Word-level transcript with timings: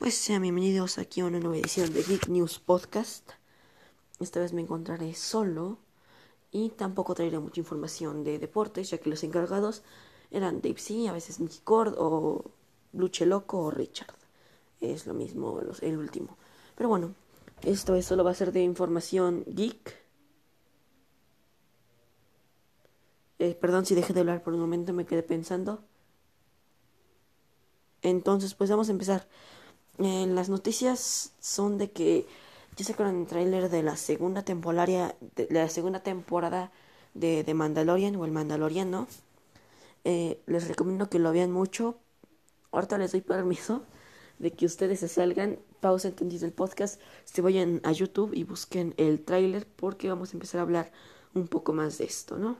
Pues 0.00 0.14
sean 0.14 0.40
bienvenidos 0.40 0.96
aquí 0.96 1.20
a 1.20 1.26
una 1.26 1.40
nueva 1.40 1.58
edición 1.58 1.92
de 1.92 2.02
Geek 2.02 2.28
News 2.28 2.58
Podcast. 2.58 3.32
Esta 4.18 4.40
vez 4.40 4.54
me 4.54 4.62
encontraré 4.62 5.12
solo 5.12 5.76
y 6.50 6.70
tampoco 6.70 7.14
traeré 7.14 7.38
mucha 7.38 7.60
información 7.60 8.24
de 8.24 8.38
deportes, 8.38 8.88
ya 8.88 8.96
que 8.96 9.10
los 9.10 9.22
encargados 9.24 9.82
eran 10.30 10.62
Dave 10.62 10.78
C, 10.78 11.06
a 11.06 11.12
veces 11.12 11.38
Mickey 11.38 11.60
Cord 11.64 11.96
o 11.98 12.50
Luche 12.94 13.26
Loco 13.26 13.58
o 13.58 13.70
Richard. 13.70 14.14
Es 14.80 15.06
lo 15.06 15.12
mismo 15.12 15.60
el 15.82 15.98
último. 15.98 16.38
Pero 16.76 16.88
bueno, 16.88 17.14
esto 17.60 17.92
vez 17.92 18.06
solo 18.06 18.24
va 18.24 18.30
a 18.30 18.34
ser 18.34 18.52
de 18.52 18.62
información 18.62 19.44
geek. 19.48 20.02
Eh, 23.38 23.54
perdón 23.54 23.84
si 23.84 23.94
dejé 23.94 24.14
de 24.14 24.20
hablar 24.20 24.42
por 24.42 24.54
un 24.54 24.60
momento, 24.60 24.94
me 24.94 25.04
quedé 25.04 25.22
pensando. 25.22 25.84
Entonces, 28.00 28.54
pues 28.54 28.70
vamos 28.70 28.88
a 28.88 28.92
empezar. 28.92 29.28
Las 30.00 30.48
noticias 30.48 31.34
son 31.40 31.76
de 31.76 31.90
que 31.90 32.26
ya 32.76 32.86
sacaron 32.86 33.20
el 33.20 33.26
tráiler 33.26 33.68
de 33.68 33.82
la 33.82 33.96
segunda 33.96 34.42
temporada 34.42 35.14
de 35.36 35.46
la 35.50 35.68
segunda 35.68 36.02
temporada 36.02 36.72
de, 37.12 37.44
de 37.44 37.54
Mandalorian 37.54 38.16
o 38.16 38.24
el 38.24 38.30
Mandaloriano. 38.30 39.06
Eh, 40.04 40.40
les 40.46 40.68
recomiendo 40.68 41.10
que 41.10 41.18
lo 41.18 41.32
vean 41.32 41.52
mucho. 41.52 41.98
Ahorita 42.72 42.96
les 42.96 43.12
doy 43.12 43.20
permiso 43.20 43.82
de 44.38 44.52
que 44.52 44.64
ustedes 44.64 45.00
se 45.00 45.08
salgan, 45.08 45.58
pausa 45.80 46.08
entendido 46.08 46.46
el 46.46 46.52
podcast, 46.52 46.98
se 47.24 47.42
vayan 47.42 47.82
a 47.84 47.92
YouTube 47.92 48.32
y 48.32 48.44
busquen 48.44 48.94
el 48.96 49.20
tráiler 49.22 49.66
porque 49.66 50.08
vamos 50.08 50.30
a 50.30 50.36
empezar 50.36 50.60
a 50.60 50.62
hablar 50.62 50.92
un 51.34 51.46
poco 51.46 51.74
más 51.74 51.98
de 51.98 52.04
esto, 52.04 52.38
¿no? 52.38 52.56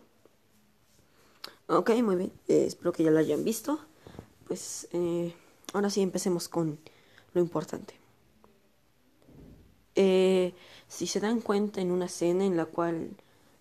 Ok, 1.68 1.90
muy 2.02 2.16
bien, 2.16 2.32
eh, 2.48 2.66
espero 2.66 2.92
que 2.92 3.04
ya 3.04 3.10
lo 3.10 3.18
hayan 3.18 3.44
visto. 3.44 3.80
Pues 4.46 4.88
eh, 4.92 5.32
ahora 5.72 5.88
sí 5.88 6.02
empecemos 6.02 6.48
con 6.48 6.78
lo 7.34 7.40
importante. 7.40 7.94
Eh, 9.94 10.54
si 10.88 11.06
se 11.06 11.20
dan 11.20 11.40
cuenta 11.40 11.80
en 11.80 11.90
una 11.90 12.06
escena 12.06 12.44
en 12.44 12.56
la 12.56 12.66
cual, 12.66 13.10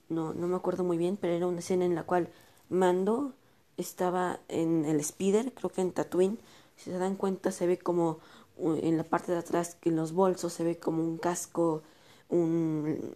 no, 0.10 0.34
no 0.34 0.48
me 0.48 0.56
acuerdo 0.56 0.84
muy 0.84 0.98
bien, 0.98 1.18
pero 1.18 1.34
era 1.34 1.48
una 1.48 1.60
escena 1.60 1.86
en 1.86 1.96
la 1.96 2.04
cual 2.04 2.30
Mando 2.70 3.34
estaba 3.78 4.40
en 4.48 4.86
el 4.86 5.04
speeder, 5.04 5.54
creo 5.54 5.72
que 5.72 5.82
en 5.82 5.92
Tatooine, 5.92 6.38
si 6.76 6.92
se 6.92 6.98
dan 6.98 7.16
cuenta 7.16 7.52
se 7.52 7.68
ve 7.68 7.78
como 7.78 8.20
en 8.58 8.98
la 8.98 9.04
parte 9.04 9.32
de 9.32 9.38
atrás, 9.38 9.78
en 9.84 9.96
los 9.96 10.12
bolsos 10.12 10.54
se 10.54 10.64
ve 10.64 10.78
como 10.78 11.04
un 11.04 11.18
casco, 11.18 11.82
un... 12.30 13.16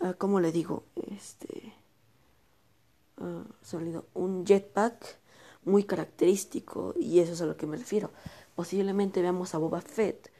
Uh, 0.00 0.12
¿Cómo 0.18 0.40
le 0.40 0.52
digo? 0.52 0.84
Este... 0.94 1.72
Uh, 3.18 3.44
un 4.14 4.44
jetpack 4.44 5.18
muy 5.64 5.84
característico 5.84 6.94
y 7.00 7.20
eso 7.20 7.32
es 7.32 7.40
a 7.40 7.46
lo 7.46 7.56
que 7.56 7.66
me 7.66 7.76
refiero 7.76 8.10
posiblemente 8.56 9.22
veamos 9.22 9.54
a 9.54 9.58
Boba 9.58 9.80
Fett, 9.82 10.32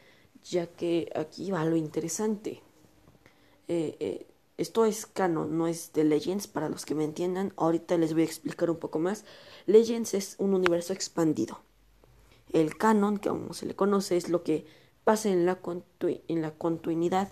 ya 0.42 0.67
que 0.67 1.12
aquí 1.14 1.53
va 1.53 1.64
lo 1.64 1.77
interesante. 1.77 2.62
Eh, 3.69 3.97
eh, 4.00 4.27
esto 4.56 4.86
es 4.86 5.06
canon, 5.06 5.56
no 5.56 5.69
es 5.69 5.92
de 5.92 6.03
Legends, 6.03 6.47
para 6.48 6.69
los 6.70 6.87
que 6.87 6.94
me 6.94 7.05
entiendan. 7.05 7.53
Ahorita 7.56 7.98
les 7.98 8.14
voy 8.14 8.22
a 8.22 8.25
explicar 8.25 8.70
un 8.70 8.78
poco 8.78 8.98
más. 8.98 9.25
Legends 9.67 10.14
es 10.14 10.34
un 10.39 10.55
universo 10.55 10.94
expandido. 10.94 11.61
El 12.53 12.77
canon, 12.78 13.19
que 13.19 13.28
aún 13.28 13.53
se 13.53 13.67
le 13.67 13.77
conoce, 13.77 14.17
es 14.17 14.31
lo 14.31 14.42
que 14.42 14.67
pasa 15.05 15.28
en 15.28 15.44
la, 15.44 15.59
en 16.00 16.42
la 16.42 16.53
continuidad. 16.53 17.31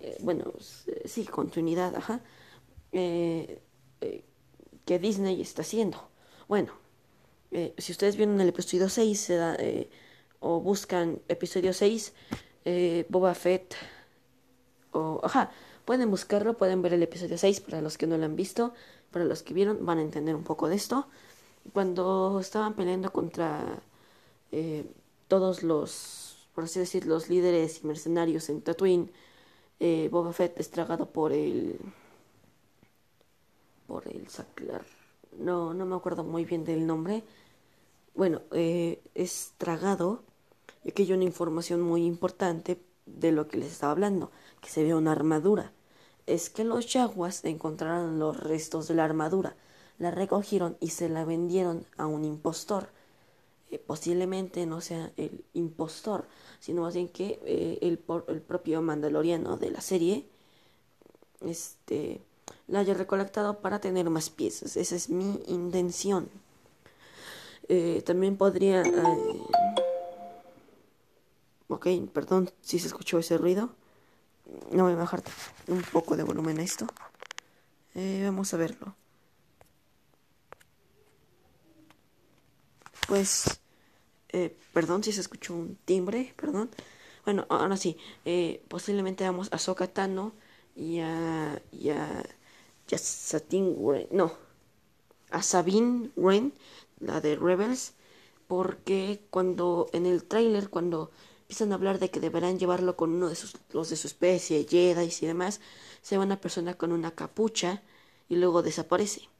Eh, 0.00 0.18
bueno, 0.20 0.52
sí, 1.06 1.24
continuidad, 1.24 1.96
ajá. 1.96 2.20
que 2.92 3.62
Disney 4.98 5.40
está 5.40 5.62
haciendo. 5.62 6.10
Bueno, 6.48 6.72
si 7.78 7.92
ustedes 7.92 8.16
vieron 8.16 8.38
el 8.40 8.48
episodio 8.48 8.90
6, 8.90 9.18
se 9.18 9.36
da 9.36 9.56
o 10.40 10.60
buscan 10.60 11.20
episodio 11.28 11.72
6, 11.72 12.12
eh, 12.64 13.06
Boba 13.08 13.34
Fett, 13.34 13.74
o, 14.92 15.20
ajá, 15.22 15.50
pueden 15.84 16.10
buscarlo, 16.10 16.56
pueden 16.56 16.82
ver 16.82 16.94
el 16.94 17.02
episodio 17.02 17.38
6 17.38 17.60
para 17.60 17.80
los 17.80 17.98
que 17.98 18.06
no 18.06 18.16
lo 18.18 18.24
han 18.24 18.36
visto, 18.36 18.74
para 19.10 19.24
los 19.24 19.42
que 19.42 19.54
vieron 19.54 19.84
van 19.84 19.98
a 19.98 20.02
entender 20.02 20.34
un 20.34 20.44
poco 20.44 20.68
de 20.68 20.76
esto. 20.76 21.08
Cuando 21.72 22.38
estaban 22.40 22.74
peleando 22.74 23.12
contra 23.12 23.82
eh, 24.52 24.86
todos 25.28 25.62
los, 25.62 26.48
por 26.54 26.64
así 26.64 26.78
decir, 26.78 27.06
los 27.06 27.28
líderes 27.28 27.82
y 27.82 27.86
mercenarios 27.86 28.48
en 28.48 28.62
Tatooine, 28.62 29.10
eh, 29.80 30.08
Boba 30.10 30.32
Fett 30.32 30.58
es 30.58 30.70
tragado 30.70 31.10
por 31.10 31.32
el, 31.32 31.78
por 33.86 34.06
el 34.08 34.28
Saclar, 34.28 34.84
no, 35.38 35.74
no 35.74 35.86
me 35.86 35.96
acuerdo 35.96 36.24
muy 36.24 36.44
bien 36.44 36.64
del 36.64 36.86
nombre, 36.86 37.22
bueno, 38.14 38.42
eh, 38.52 39.00
es 39.14 39.52
tragado, 39.58 40.24
aquí 40.88 41.02
hay 41.02 41.12
una 41.12 41.24
información 41.24 41.80
muy 41.80 42.04
importante 42.04 42.80
de 43.06 43.32
lo 43.32 43.48
que 43.48 43.58
les 43.58 43.72
estaba 43.72 43.92
hablando, 43.92 44.30
que 44.60 44.68
se 44.68 44.82
ve 44.84 44.94
una 44.94 45.12
armadura. 45.12 45.72
Es 46.26 46.50
que 46.50 46.64
los 46.64 46.86
yaguas 46.92 47.44
encontraron 47.44 48.18
los 48.18 48.38
restos 48.38 48.88
de 48.88 48.94
la 48.94 49.04
armadura, 49.04 49.56
la 49.98 50.10
recogieron 50.10 50.76
y 50.80 50.90
se 50.90 51.08
la 51.08 51.24
vendieron 51.24 51.86
a 51.96 52.06
un 52.06 52.24
impostor. 52.24 52.88
Eh, 53.70 53.78
posiblemente 53.78 54.66
no 54.66 54.80
sea 54.80 55.10
el 55.16 55.44
impostor, 55.54 56.26
sino 56.60 56.82
más 56.82 56.94
bien 56.94 57.08
que 57.08 57.40
eh, 57.44 57.78
el, 57.82 58.00
el 58.28 58.40
propio 58.40 58.80
mandaloriano 58.82 59.56
de 59.56 59.70
la 59.70 59.80
serie 59.80 60.26
este, 61.40 62.22
la 62.66 62.80
haya 62.80 62.94
recolectado 62.94 63.60
para 63.60 63.80
tener 63.80 64.08
más 64.10 64.30
piezas. 64.30 64.76
Esa 64.76 64.96
es 64.96 65.08
mi 65.08 65.40
intención. 65.48 66.28
Eh, 67.68 68.02
también 68.06 68.36
podría... 68.36 68.82
Eh, 71.68 71.72
ok, 71.72 71.86
perdón 72.12 72.50
si 72.60 72.78
se 72.78 72.86
escuchó 72.88 73.18
ese 73.18 73.38
ruido. 73.38 73.70
No 74.72 74.84
voy 74.84 74.94
a 74.94 74.96
bajar 74.96 75.22
un 75.66 75.82
poco 75.82 76.16
de 76.16 76.22
volumen 76.22 76.58
a 76.58 76.62
esto. 76.62 76.86
Eh, 77.94 78.22
vamos 78.24 78.52
a 78.54 78.56
verlo. 78.56 78.94
Pues... 83.06 83.60
perdón 84.72 85.02
si 85.02 85.12
se 85.12 85.20
escuchó 85.20 85.54
un 85.54 85.76
timbre, 85.84 86.34
perdón. 86.36 86.70
Bueno, 87.24 87.46
ahora 87.48 87.76
sí. 87.76 87.96
posiblemente 88.68 89.24
vamos 89.24 89.48
a 89.52 89.58
Sokatano 89.58 90.32
y 90.74 91.00
a... 91.00 91.60
Y 91.72 91.90
a... 91.90 92.24
Y 92.90 92.94
a 92.94 92.98
Satin... 92.98 93.76
No. 94.10 94.32
A 95.30 95.42
Sabine 95.42 96.10
Wren 96.16 96.54
la 97.00 97.20
de 97.20 97.36
Rebels, 97.36 97.94
porque 98.46 99.20
cuando 99.30 99.88
en 99.92 100.06
el 100.06 100.24
tráiler, 100.24 100.70
cuando 100.70 101.10
empiezan 101.48 101.72
a 101.72 101.76
hablar 101.76 101.98
de 101.98 102.10
que 102.10 102.20
deberán 102.20 102.58
llevarlo 102.58 102.94
con 102.94 103.10
uno 103.10 103.30
de 103.30 103.34
sus, 103.34 103.56
los 103.70 103.88
de 103.88 103.96
su 103.96 104.06
especie, 104.06 104.66
Jedi 104.68 105.10
y 105.18 105.26
demás, 105.26 105.60
se 106.02 106.18
ve 106.18 106.22
una 106.22 106.38
persona 106.38 106.74
con 106.74 106.92
una 106.92 107.12
capucha 107.12 107.82
y 108.28 108.36
luego 108.36 108.60
desaparece. 108.60 109.30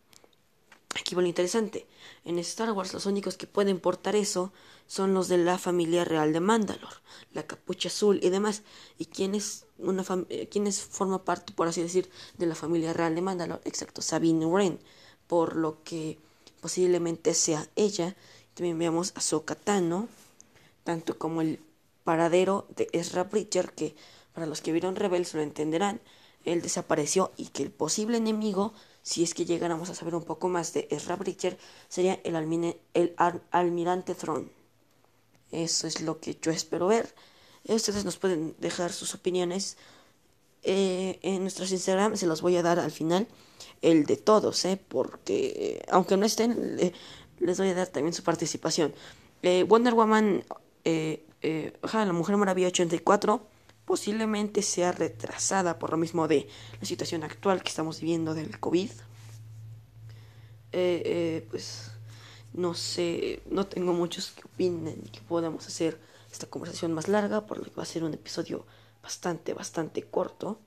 Aquí 0.98 1.14
va 1.14 1.20
lo 1.20 1.28
interesante. 1.28 1.86
En 2.24 2.38
Star 2.38 2.72
Wars 2.72 2.94
los 2.94 3.04
únicos 3.04 3.36
que 3.36 3.46
pueden 3.46 3.78
portar 3.78 4.16
eso 4.16 4.54
son 4.86 5.12
los 5.12 5.28
de 5.28 5.36
la 5.36 5.58
familia 5.58 6.06
real 6.06 6.32
de 6.32 6.40
Mandalor, 6.40 7.02
la 7.34 7.46
capucha 7.46 7.88
azul 7.90 8.20
y 8.22 8.30
demás. 8.30 8.62
¿Y 8.96 9.04
quién 9.04 9.34
es, 9.34 9.66
una 9.76 10.02
eh, 10.30 10.48
quién 10.50 10.66
es, 10.66 10.80
forma 10.80 11.26
parte, 11.26 11.52
por 11.52 11.68
así 11.68 11.82
decir, 11.82 12.10
de 12.38 12.46
la 12.46 12.54
familia 12.54 12.94
real 12.94 13.14
de 13.14 13.20
Mandalor? 13.20 13.60
Exacto, 13.66 14.00
Sabine 14.00 14.46
Wren. 14.46 14.80
Por 15.26 15.56
lo 15.56 15.82
que 15.84 16.18
posiblemente 16.62 17.34
sea 17.34 17.68
ella. 17.76 18.16
También 18.54 18.78
veamos 18.78 19.12
a 19.14 19.20
Sokatano, 19.20 20.08
tanto 20.84 21.18
como 21.18 21.42
el 21.42 21.60
paradero 22.08 22.66
de 22.74 22.88
Ezra 22.92 23.24
Bridger, 23.24 23.74
que 23.74 23.94
para 24.32 24.46
los 24.46 24.62
que 24.62 24.72
vieron 24.72 24.96
Rebels 24.96 25.34
lo 25.34 25.42
entenderán, 25.42 26.00
él 26.46 26.62
desapareció 26.62 27.32
y 27.36 27.48
que 27.48 27.62
el 27.62 27.70
posible 27.70 28.16
enemigo, 28.16 28.72
si 29.02 29.22
es 29.22 29.34
que 29.34 29.44
llegáramos 29.44 29.90
a 29.90 29.94
saber 29.94 30.14
un 30.14 30.24
poco 30.24 30.48
más 30.48 30.72
de 30.72 30.88
Ezra 30.90 31.16
Bridger, 31.16 31.58
sería 31.90 32.18
el, 32.24 32.34
almirante 33.50 34.14
Throne. 34.14 34.48
Eso 35.52 35.86
es 35.86 36.00
lo 36.00 36.18
que 36.18 36.34
yo 36.40 36.50
espero 36.50 36.86
ver. 36.86 37.14
Ustedes 37.64 38.06
nos 38.06 38.16
pueden 38.16 38.54
dejar 38.58 38.90
sus 38.90 39.14
opiniones 39.14 39.76
eh, 40.62 41.18
en 41.20 41.42
nuestros 41.42 41.72
Instagram, 41.72 42.16
se 42.16 42.26
los 42.26 42.40
voy 42.40 42.56
a 42.56 42.62
dar 42.62 42.78
al 42.78 42.90
final 42.90 43.28
el 43.82 44.06
de 44.06 44.16
todos, 44.16 44.64
¿eh? 44.64 44.80
porque 44.88 45.84
aunque 45.90 46.16
no 46.16 46.24
estén, 46.24 46.78
les 47.38 47.58
voy 47.58 47.68
a 47.68 47.74
dar 47.74 47.88
también 47.88 48.14
su 48.14 48.22
participación. 48.22 48.94
Eh, 49.42 49.66
Wonder 49.68 49.92
Woman, 49.92 50.42
eh, 50.86 51.22
eh, 51.42 51.72
la 51.92 52.12
Mujer 52.12 52.36
Maravilla 52.36 52.68
84, 52.68 53.46
posiblemente 53.84 54.62
sea 54.62 54.92
retrasada 54.92 55.78
por 55.78 55.90
lo 55.90 55.96
mismo 55.96 56.28
de 56.28 56.48
la 56.80 56.86
situación 56.86 57.22
actual 57.24 57.62
que 57.62 57.68
estamos 57.68 58.00
viviendo 58.00 58.34
del 58.34 58.58
COVID. 58.60 58.90
pues 61.50 61.92
no 62.52 62.74
sé, 62.74 63.42
no 63.50 63.66
tengo 63.66 63.92
muchos 63.92 64.32
que 64.32 64.42
opinen 64.44 65.00
que 65.12 65.20
podamos 65.20 65.66
hacer 65.66 65.98
esta 66.30 66.46
conversación 66.46 66.92
más 66.92 67.08
larga, 67.08 67.46
por 67.46 67.58
lo 67.58 67.64
que 67.64 67.74
va 67.76 67.82
a 67.82 67.86
ser 67.86 68.04
un 68.04 68.14
episodio 68.14 68.66
bastante, 69.02 69.54
bastante 69.54 70.02
corto 70.02 70.58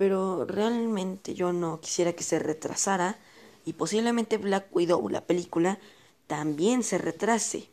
pero 0.00 0.46
realmente 0.46 1.34
yo 1.34 1.52
no 1.52 1.78
quisiera 1.78 2.14
que 2.14 2.24
se 2.24 2.38
retrasara 2.38 3.18
y 3.66 3.74
posiblemente 3.74 4.38
Black 4.38 4.74
Widow, 4.74 5.10
la 5.10 5.26
película, 5.26 5.78
también 6.26 6.82
se 6.82 6.96
retrase. 6.96 7.68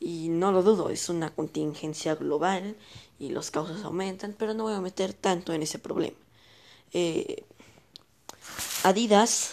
Y 0.00 0.28
no 0.28 0.52
lo 0.52 0.62
dudo, 0.62 0.90
es 0.90 1.08
una 1.08 1.34
contingencia 1.34 2.14
global 2.14 2.76
y 3.18 3.30
los 3.30 3.50
causas 3.50 3.82
aumentan, 3.84 4.34
pero 4.38 4.54
no 4.54 4.64
voy 4.64 4.74
a 4.74 4.80
meter 4.80 5.12
tanto 5.12 5.52
en 5.52 5.62
ese 5.62 5.78
problema. 5.78 6.16
Eh, 6.92 7.44
Adidas, 8.84 9.52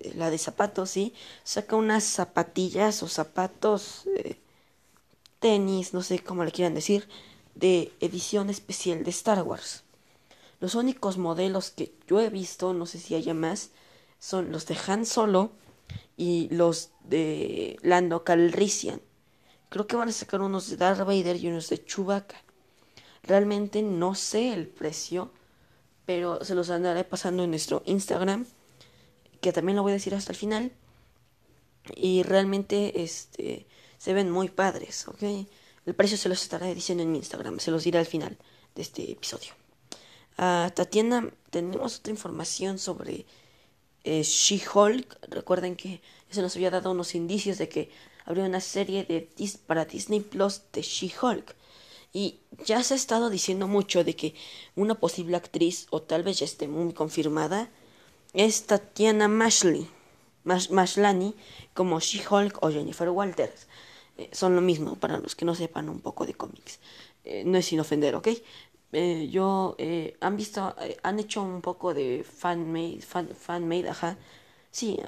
eh, 0.00 0.12
la 0.14 0.30
de 0.30 0.38
zapatos, 0.38 0.90
sí, 0.90 1.14
saca 1.44 1.76
unas 1.76 2.04
zapatillas 2.04 3.02
o 3.02 3.08
zapatos, 3.08 4.06
eh, 4.16 4.40
tenis, 5.40 5.92
no 5.92 6.02
sé 6.02 6.18
cómo 6.20 6.44
le 6.44 6.52
quieran 6.52 6.74
decir, 6.74 7.08
de 7.54 7.92
edición 8.00 8.50
especial 8.50 9.04
de 9.04 9.10
Star 9.10 9.42
Wars. 9.42 9.84
Los 10.60 10.74
únicos 10.74 11.18
modelos 11.18 11.70
que 11.70 11.92
yo 12.08 12.20
he 12.20 12.30
visto, 12.30 12.72
no 12.72 12.86
sé 12.86 12.98
si 12.98 13.14
haya 13.14 13.34
más, 13.34 13.70
son 14.18 14.50
los 14.50 14.66
de 14.66 14.76
Han 14.86 15.06
Solo 15.06 15.52
y 16.16 16.48
los 16.50 16.90
de 17.04 17.78
Lando 17.82 18.24
Calrissian. 18.24 19.00
Creo 19.68 19.86
que 19.86 19.96
van 19.96 20.08
a 20.08 20.12
sacar 20.12 20.40
unos 20.40 20.70
de 20.70 20.76
Darth 20.76 21.00
Vader 21.00 21.36
y 21.36 21.48
unos 21.48 21.68
de 21.68 21.84
Chewbacca. 21.84 22.42
Realmente 23.22 23.82
no 23.82 24.14
sé 24.14 24.52
el 24.54 24.66
precio, 24.66 25.30
pero 26.06 26.44
se 26.44 26.54
los 26.54 26.70
andaré 26.70 27.04
pasando 27.04 27.44
en 27.44 27.50
nuestro 27.50 27.82
Instagram, 27.84 28.46
que 29.40 29.52
también 29.52 29.76
lo 29.76 29.82
voy 29.82 29.92
a 29.92 29.94
decir 29.94 30.14
hasta 30.14 30.32
el 30.32 30.38
final. 30.38 30.72
Y 31.94 32.22
realmente 32.22 33.02
este 33.02 33.66
se 33.98 34.14
ven 34.14 34.30
muy 34.30 34.48
padres, 34.48 35.06
¿ok? 35.08 35.22
El 35.84 35.94
precio 35.94 36.16
se 36.16 36.28
los 36.28 36.42
estaré 36.42 36.74
diciendo 36.74 37.02
en 37.02 37.12
mi 37.12 37.18
Instagram, 37.18 37.58
se 37.60 37.70
los 37.70 37.84
diré 37.84 37.98
al 37.98 38.06
final 38.06 38.38
de 38.74 38.82
este 38.82 39.10
episodio. 39.10 39.52
Uh, 40.38 40.70
Tatiana, 40.70 41.30
tenemos 41.50 41.98
otra 41.98 42.12
información 42.12 42.78
sobre 42.78 43.26
eh, 44.04 44.22
She-Hulk. 44.22 45.18
Recuerden 45.28 45.76
que 45.76 46.00
se 46.30 46.42
nos 46.42 46.54
había 46.54 46.70
dado 46.70 46.92
unos 46.92 47.14
indicios 47.14 47.58
de 47.58 47.68
que 47.68 47.90
habría 48.28 48.44
una 48.44 48.60
serie 48.60 49.04
de 49.04 49.26
para 49.66 49.86
Disney 49.86 50.20
Plus 50.20 50.60
de 50.74 50.82
She-Hulk. 50.82 51.56
Y 52.12 52.40
ya 52.66 52.82
se 52.82 52.92
ha 52.92 52.96
estado 52.96 53.30
diciendo 53.30 53.66
mucho 53.66 54.04
de 54.04 54.14
que 54.14 54.34
una 54.76 54.94
posible 54.96 55.36
actriz, 55.36 55.86
o 55.88 56.02
tal 56.02 56.22
vez 56.22 56.38
ya 56.38 56.44
esté 56.44 56.68
muy 56.68 56.92
confirmada, 56.92 57.70
es 58.34 58.66
Tatiana 58.66 59.28
Mashley, 59.28 59.88
Mashlani, 60.44 61.34
como 61.72 62.00
She-Hulk 62.00 62.58
o 62.62 62.70
Jennifer 62.70 63.08
Walters. 63.08 63.66
Eh, 64.18 64.28
son 64.32 64.54
lo 64.54 64.60
mismo 64.60 64.96
para 64.96 65.18
los 65.18 65.34
que 65.34 65.46
no 65.46 65.54
sepan 65.54 65.88
un 65.88 66.00
poco 66.00 66.26
de 66.26 66.34
cómics. 66.34 66.80
Eh, 67.24 67.44
no 67.46 67.56
es 67.56 67.64
sin 67.64 67.80
ofender, 67.80 68.14
¿ok? 68.14 68.28
Eh, 68.92 69.28
yo 69.30 69.74
han 70.20 70.36
visto, 70.36 70.74
han 71.02 71.18
hecho 71.18 71.42
un 71.42 71.62
poco 71.62 71.94
de 71.94 72.24
fan 72.24 72.70
made, 72.70 73.00
fan, 73.00 73.28
fan 73.28 73.66
made. 73.66 73.90
Sí, 74.70 74.98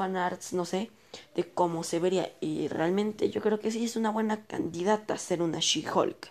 fan 0.00 0.16
arts, 0.16 0.54
no 0.54 0.64
sé 0.64 0.90
de 1.34 1.44
cómo 1.52 1.84
se 1.84 1.98
vería. 1.98 2.32
Y 2.40 2.68
realmente 2.68 3.28
yo 3.28 3.42
creo 3.42 3.60
que 3.60 3.70
sí 3.70 3.84
es 3.84 3.96
una 3.96 4.10
buena 4.10 4.46
candidata 4.46 5.14
a 5.14 5.18
ser 5.18 5.42
una 5.42 5.58
She-Hulk. 5.60 6.30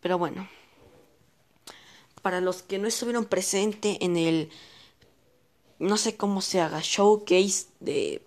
Pero 0.00 0.18
bueno, 0.18 0.48
para 2.22 2.40
los 2.40 2.62
que 2.62 2.78
no 2.78 2.86
estuvieron 2.86 3.24
presentes 3.24 3.96
en 4.00 4.16
el, 4.16 4.50
no 5.80 5.96
sé 5.96 6.16
cómo 6.16 6.42
se 6.42 6.60
haga, 6.60 6.78
showcase 6.80 7.66
de 7.80 8.24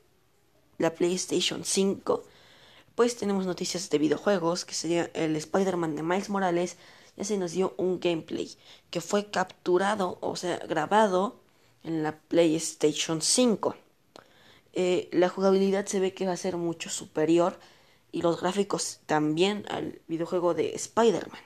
la 0.78 0.94
PlayStation 0.94 1.64
5, 1.64 2.24
pues 2.96 3.16
tenemos 3.16 3.46
noticias 3.46 3.90
de 3.90 3.98
videojuegos, 3.98 4.66
que 4.66 4.74
sería 4.74 5.10
el 5.14 5.38
Spider-Man 5.38 5.96
de 5.96 6.04
Miles 6.04 6.30
Morales, 6.30 6.76
ya 7.16 7.24
se 7.24 7.38
nos 7.38 7.54
dio 7.54 7.74
un 7.78 8.02
gameplay 8.02 8.52
que 8.90 9.00
fue 9.00 9.30
capturado, 9.32 10.18
o 10.20 10.36
sea, 10.36 10.58
grabado 10.58 11.40
en 11.84 12.04
la 12.04 12.20
PlayStation 12.20 13.22
5. 13.22 13.87
Eh, 14.80 15.10
la 15.12 15.28
jugabilidad 15.28 15.88
se 15.88 16.00
ve 16.00 16.14
que 16.14 16.28
va 16.28 16.34
a 16.34 16.38
ser 16.38 16.56
mucho 16.56 16.92
superior 16.92 17.60
y 18.12 18.22
los 18.22 18.40
gráficos 18.40 19.00
también 19.08 19.66
al 19.70 20.00
videojuego 20.08 20.54
de 20.54 20.76
Spider-Man. 20.76 21.42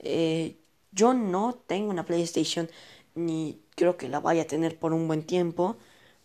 Eh, 0.00 0.56
yo 0.90 1.14
no 1.14 1.54
tengo 1.68 1.90
una 1.90 2.04
PlayStation 2.04 2.68
ni 3.14 3.60
creo 3.76 3.96
que 3.96 4.08
la 4.08 4.18
vaya 4.18 4.42
a 4.42 4.46
tener 4.46 4.76
por 4.76 4.92
un 4.94 5.06
buen 5.06 5.22
tiempo, 5.22 5.76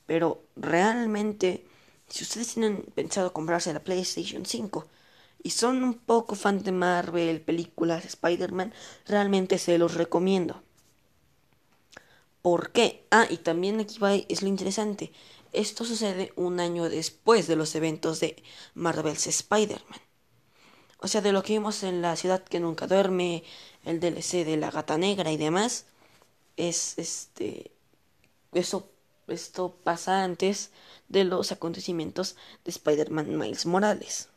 pero 0.07 0.41
realmente 0.55 1.63
si 2.07 2.23
ustedes 2.23 2.55
tienen 2.55 2.77
pensado 2.95 3.31
comprarse 3.31 3.71
la 3.71 3.83
PlayStation 3.83 4.47
5 4.47 4.87
y 5.43 5.51
son 5.51 5.83
un 5.83 5.93
poco 5.93 6.33
fan 6.33 6.63
de 6.63 6.71
Marvel, 6.71 7.39
películas, 7.41 8.03
Spider-Man, 8.03 8.73
realmente 9.05 9.59
se 9.59 9.77
los 9.77 9.93
recomiendo. 9.93 10.63
¿Por 12.41 12.71
qué? 12.71 13.05
Ah, 13.11 13.27
y 13.29 13.37
también 13.37 13.79
aquí 13.79 13.99
va, 13.99 14.15
es 14.15 14.41
lo 14.41 14.47
interesante. 14.47 15.11
Esto 15.53 15.85
sucede 15.85 16.33
un 16.35 16.59
año 16.59 16.89
después 16.89 17.47
de 17.47 17.55
los 17.55 17.75
eventos 17.75 18.19
de 18.19 18.41
Marvel's 18.73 19.27
Spider-Man. 19.27 20.01
O 20.97 21.07
sea, 21.07 21.21
de 21.21 21.31
lo 21.31 21.43
que 21.43 21.53
vimos 21.53 21.83
en 21.83 22.01
La 22.01 22.15
ciudad 22.15 22.43
que 22.43 22.59
nunca 22.59 22.87
duerme, 22.87 23.43
el 23.85 23.99
DLC 23.99 24.45
de 24.45 24.57
la 24.57 24.71
gata 24.71 24.97
negra 24.97 25.31
y 25.31 25.37
demás, 25.37 25.85
es 26.57 26.97
este 26.97 27.71
eso 28.53 28.89
esto 29.27 29.77
pasa 29.83 30.23
antes 30.23 30.71
de 31.07 31.23
los 31.23 31.51
acontecimientos 31.51 32.35
de 32.65 32.71
Spider-Man 32.71 33.37
Miles 33.37 33.65
Morales. 33.65 34.29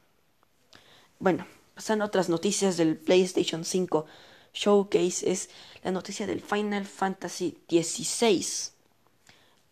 Bueno, 1.19 1.47
pasando 1.75 2.05
a 2.05 2.09
otras 2.09 2.29
noticias 2.29 2.77
del 2.77 2.97
PlayStation 2.97 3.65
5 3.65 4.07
Showcase 4.53 5.31
es 5.31 5.51
la 5.83 5.91
noticia 5.91 6.27
del 6.27 6.41
Final 6.41 6.87
Fantasy 6.87 7.59
XVI. 7.69 8.73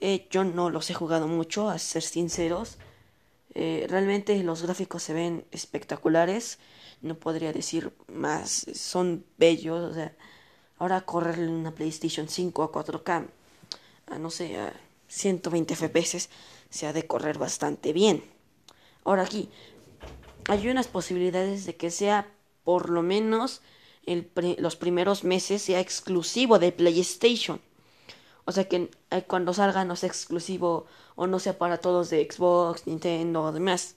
Eh, 0.07 0.27
yo 0.29 0.45
no 0.45 0.69
los 0.69 0.91
he 0.91 0.95
jugado 0.95 1.27
mucho, 1.29 1.71
a 1.71 1.79
ser 1.79 2.03
sinceros. 2.03 2.77
Eh, 3.55 3.87
realmente 3.89 4.37
los 4.45 4.61
gráficos 4.61 5.03
se 5.03 5.15
ven 5.15 5.47
espectaculares. 5.51 6.59
No 7.01 7.15
podría 7.15 7.55
decir 7.55 7.91
más. 8.09 8.67
Son 8.75 9.25
bellos. 9.39 9.93
O 9.93 9.95
sea, 9.95 10.15
ahora 10.77 11.01
correrle 11.07 11.49
una 11.49 11.75
PlayStation 11.75 12.29
5 12.29 12.63
a 12.65 12.71
4K, 12.71 13.29
a 14.09 14.19
no 14.19 14.29
sé, 14.29 14.59
a 14.59 14.75
120 15.09 15.75
FPS, 15.75 16.29
se 16.69 16.87
ha 16.87 16.93
de 16.93 17.07
correr 17.07 17.39
bastante 17.39 17.95
bien. 17.95 18.23
Ahora 19.05 19.23
aquí, 19.23 19.49
hay 20.51 20.69
unas 20.69 20.87
posibilidades 20.87 21.65
de 21.65 21.77
que 21.77 21.91
sea 21.91 22.31
por 22.63 22.91
lo 22.91 23.01
menos 23.01 23.63
los 24.59 24.77
primeros 24.77 25.25
meses 25.25 25.63
sea 25.63 25.81
exclusivo 25.81 26.59
de 26.59 26.73
PlayStation. 26.73 27.59
O 28.47 28.53
sea 28.53 28.69
que 28.69 28.91
eh, 29.11 29.23
cuando 29.27 29.55
salga 29.55 29.85
no 29.85 29.97
sea 29.97 30.09
exclusivo 30.09 30.87
o 31.17 31.27
no 31.27 31.39
sea 31.39 31.59
para 31.59 31.79
todos 31.79 32.11
de 32.11 32.29
Xbox, 32.31 32.87
Nintendo 32.87 33.43
o 33.43 33.53
demás. 33.53 33.97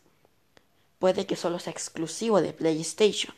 Puede 1.00 1.26
que 1.26 1.36
solo 1.36 1.60
sea 1.60 1.74
exclusivo 1.74 2.42
de 2.42 2.54
PlayStation. 2.54 3.36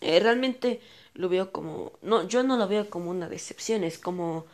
Eh, 0.00 0.20
realmente 0.20 0.80
lo 1.14 1.28
veo 1.28 1.50
como... 1.52 1.92
No, 2.02 2.26
yo 2.26 2.42
no 2.42 2.56
lo 2.56 2.68
veo 2.68 2.88
como 2.88 3.10
una 3.10 3.28
decepción. 3.28 3.84
Es 3.84 3.98
como 3.98 4.46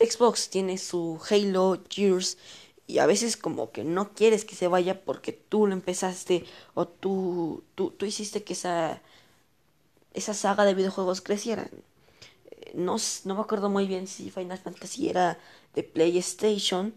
Xbox 0.00 0.50
tiene 0.50 0.78
su 0.78 1.20
Halo, 1.30 1.80
Gears 1.88 2.38
y 2.86 2.98
a 2.98 3.06
veces 3.06 3.36
como 3.36 3.70
que 3.70 3.84
no 3.84 4.12
quieres 4.14 4.44
que 4.44 4.56
se 4.56 4.68
vaya 4.68 5.04
porque 5.04 5.32
tú 5.32 5.66
lo 5.66 5.74
empezaste 5.74 6.44
o 6.74 6.86
tú, 6.88 7.62
tú, 7.74 7.90
tú 7.90 8.06
hiciste 8.06 8.44
que 8.44 8.54
esa, 8.54 9.02
esa 10.14 10.34
saga 10.34 10.64
de 10.64 10.74
videojuegos 10.74 11.20
creciera 11.20 11.68
no, 12.74 12.96
no 13.24 13.34
me 13.34 13.40
acuerdo 13.40 13.70
muy 13.70 13.86
bien 13.86 14.06
si 14.06 14.30
Final 14.30 14.58
Fantasy 14.58 15.08
era 15.08 15.38
de 15.74 15.82
PlayStation. 15.82 16.94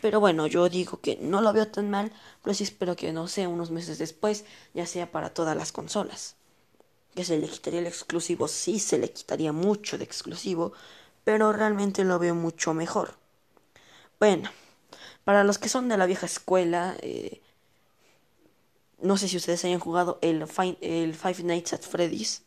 Pero 0.00 0.20
bueno, 0.20 0.46
yo 0.46 0.68
digo 0.68 1.00
que 1.00 1.16
no 1.20 1.40
lo 1.42 1.52
veo 1.52 1.68
tan 1.68 1.90
mal, 1.90 2.12
pero 2.42 2.54
sí 2.54 2.64
espero 2.64 2.96
que 2.96 3.12
no 3.12 3.28
sea 3.28 3.48
unos 3.48 3.70
meses 3.70 3.98
después, 3.98 4.44
ya 4.74 4.86
sea 4.86 5.10
para 5.12 5.34
todas 5.34 5.56
las 5.56 5.72
consolas. 5.72 6.36
Que 7.14 7.24
se 7.24 7.38
le 7.38 7.48
quitaría 7.48 7.80
el 7.80 7.86
exclusivo, 7.86 8.48
sí 8.48 8.78
se 8.78 8.98
le 8.98 9.12
quitaría 9.12 9.52
mucho 9.52 9.98
de 9.98 10.04
exclusivo, 10.04 10.72
pero 11.24 11.52
realmente 11.52 12.04
lo 12.04 12.18
veo 12.18 12.34
mucho 12.34 12.74
mejor. 12.74 13.16
Bueno, 14.18 14.50
para 15.24 15.44
los 15.44 15.58
que 15.58 15.68
son 15.68 15.88
de 15.88 15.96
la 15.98 16.06
vieja 16.06 16.26
escuela, 16.26 16.96
eh, 17.02 17.42
no 19.00 19.16
sé 19.16 19.28
si 19.28 19.36
ustedes 19.36 19.64
hayan 19.64 19.80
jugado 19.80 20.18
el, 20.22 20.46
el 20.80 21.14
Five 21.14 21.42
Nights 21.42 21.72
at 21.74 21.82
Freddy's. 21.82 22.42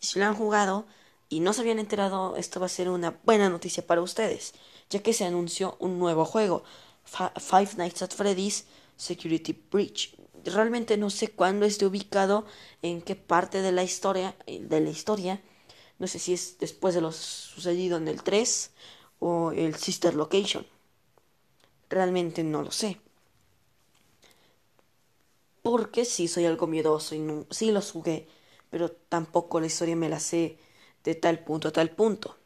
Y 0.00 0.06
si 0.06 0.18
lo 0.18 0.26
han 0.26 0.34
jugado, 0.34 0.86
y 1.32 1.40
no 1.40 1.54
se 1.54 1.62
habían 1.62 1.78
enterado, 1.78 2.36
esto 2.36 2.60
va 2.60 2.66
a 2.66 2.68
ser 2.68 2.90
una 2.90 3.18
buena 3.24 3.48
noticia 3.48 3.86
para 3.86 4.02
ustedes, 4.02 4.52
ya 4.90 5.02
que 5.02 5.14
se 5.14 5.24
anunció 5.24 5.78
un 5.78 5.98
nuevo 5.98 6.26
juego, 6.26 6.62
Five 7.06 7.70
Nights 7.78 8.02
at 8.02 8.10
Freddy's 8.10 8.66
Security 8.98 9.58
Breach. 9.70 10.14
Realmente 10.44 10.98
no 10.98 11.08
sé 11.08 11.28
cuándo 11.28 11.64
esté 11.64 11.86
ubicado, 11.86 12.44
en 12.82 13.00
qué 13.00 13.16
parte 13.16 13.62
de 13.62 13.72
la 13.72 13.82
historia, 13.82 14.36
de 14.46 14.80
la 14.82 14.90
historia. 14.90 15.40
No 15.98 16.06
sé 16.06 16.18
si 16.18 16.34
es 16.34 16.58
después 16.58 16.94
de 16.94 17.00
lo 17.00 17.12
sucedido 17.12 17.96
en 17.96 18.08
el 18.08 18.22
3 18.22 18.70
o 19.18 19.52
el 19.52 19.74
Sister 19.76 20.14
Location. 20.14 20.66
Realmente 21.88 22.44
no 22.44 22.60
lo 22.60 22.72
sé. 22.72 23.00
Porque 25.62 26.04
sí 26.04 26.28
soy 26.28 26.44
algo 26.44 26.66
miedoso 26.66 27.14
y 27.14 27.20
no, 27.20 27.46
sí 27.48 27.72
los 27.72 27.90
jugué, 27.90 28.28
pero 28.68 28.90
tampoco 28.90 29.60
la 29.60 29.66
historia 29.66 29.96
me 29.96 30.10
la 30.10 30.20
sé 30.20 30.58
de 31.04 31.14
tal 31.14 31.38
punto 31.40 31.68
a 31.68 31.72
tal 31.72 31.90
punto. 31.90 32.36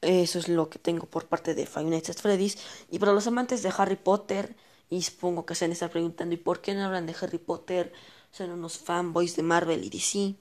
Eso 0.00 0.38
es 0.38 0.48
lo 0.48 0.70
que 0.70 0.78
tengo 0.78 1.06
por 1.06 1.26
parte 1.26 1.54
de 1.54 1.66
Five 1.66 1.86
Nights 1.90 2.10
at 2.10 2.16
Freddy's. 2.16 2.58
Y 2.90 2.98
para 2.98 3.12
los 3.12 3.26
amantes 3.26 3.62
de 3.62 3.72
Harry 3.76 3.96
Potter 3.96 4.56
Y 4.90 5.02
supongo 5.02 5.44
que 5.46 5.54
se 5.54 5.64
han 5.66 5.72
estado 5.72 5.92
preguntando, 5.92 6.34
¿y 6.34 6.38
por 6.38 6.60
qué 6.62 6.74
no 6.74 6.84
hablan 6.84 7.06
de 7.06 7.14
Harry 7.20 7.38
Potter? 7.38 7.92
Son 8.32 8.50
unos 8.50 8.78
fanboys 8.78 9.36
de 9.36 9.42
Marvel 9.42 9.84
y 9.84 9.90
DC. 9.90 10.34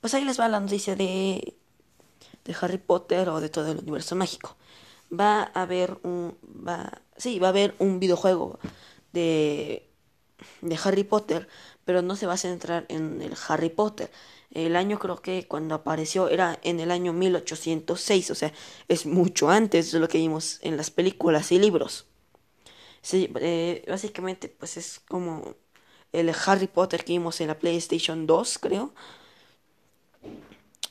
Pues 0.00 0.14
ahí 0.14 0.24
les 0.24 0.40
va 0.40 0.48
la 0.48 0.60
noticia 0.60 0.96
de, 0.96 1.56
de 2.44 2.56
Harry 2.60 2.78
Potter 2.78 3.28
o 3.28 3.40
de 3.40 3.48
todo 3.48 3.70
el 3.72 3.78
universo 3.78 4.16
mágico. 4.16 4.56
Va 5.12 5.50
a 5.54 5.62
haber 5.62 5.98
un. 6.04 6.36
Va, 6.66 7.02
sí, 7.16 7.38
va 7.38 7.48
a 7.48 7.50
haber 7.50 7.74
un 7.78 8.00
videojuego 8.00 8.58
de, 9.12 9.88
de 10.62 10.78
Harry 10.84 11.04
Potter, 11.04 11.48
pero 11.84 12.02
no 12.02 12.16
se 12.16 12.26
va 12.26 12.34
a 12.34 12.36
centrar 12.38 12.86
en 12.88 13.22
el 13.22 13.34
Harry 13.48 13.70
Potter. 13.70 14.10
El 14.52 14.76
año 14.76 14.98
creo 14.98 15.16
que 15.22 15.46
cuando 15.48 15.74
apareció 15.74 16.28
era 16.28 16.58
en 16.62 16.80
el 16.80 16.90
año 16.90 17.12
1806, 17.12 18.30
o 18.30 18.34
sea, 18.34 18.52
es 18.88 19.06
mucho 19.06 19.48
antes 19.50 19.92
de 19.92 20.00
lo 20.00 20.08
que 20.08 20.18
vimos 20.18 20.58
en 20.62 20.76
las 20.76 20.90
películas 20.90 21.52
y 21.52 21.58
libros. 21.58 22.06
Sí, 23.02 23.30
eh, 23.40 23.84
básicamente 23.88 24.48
pues 24.48 24.76
es 24.76 25.00
como 25.08 25.56
el 26.12 26.32
Harry 26.46 26.68
Potter 26.68 27.04
que 27.04 27.14
vimos 27.14 27.40
en 27.40 27.48
la 27.48 27.58
PlayStation 27.58 28.26
2, 28.26 28.58
creo. 28.58 28.94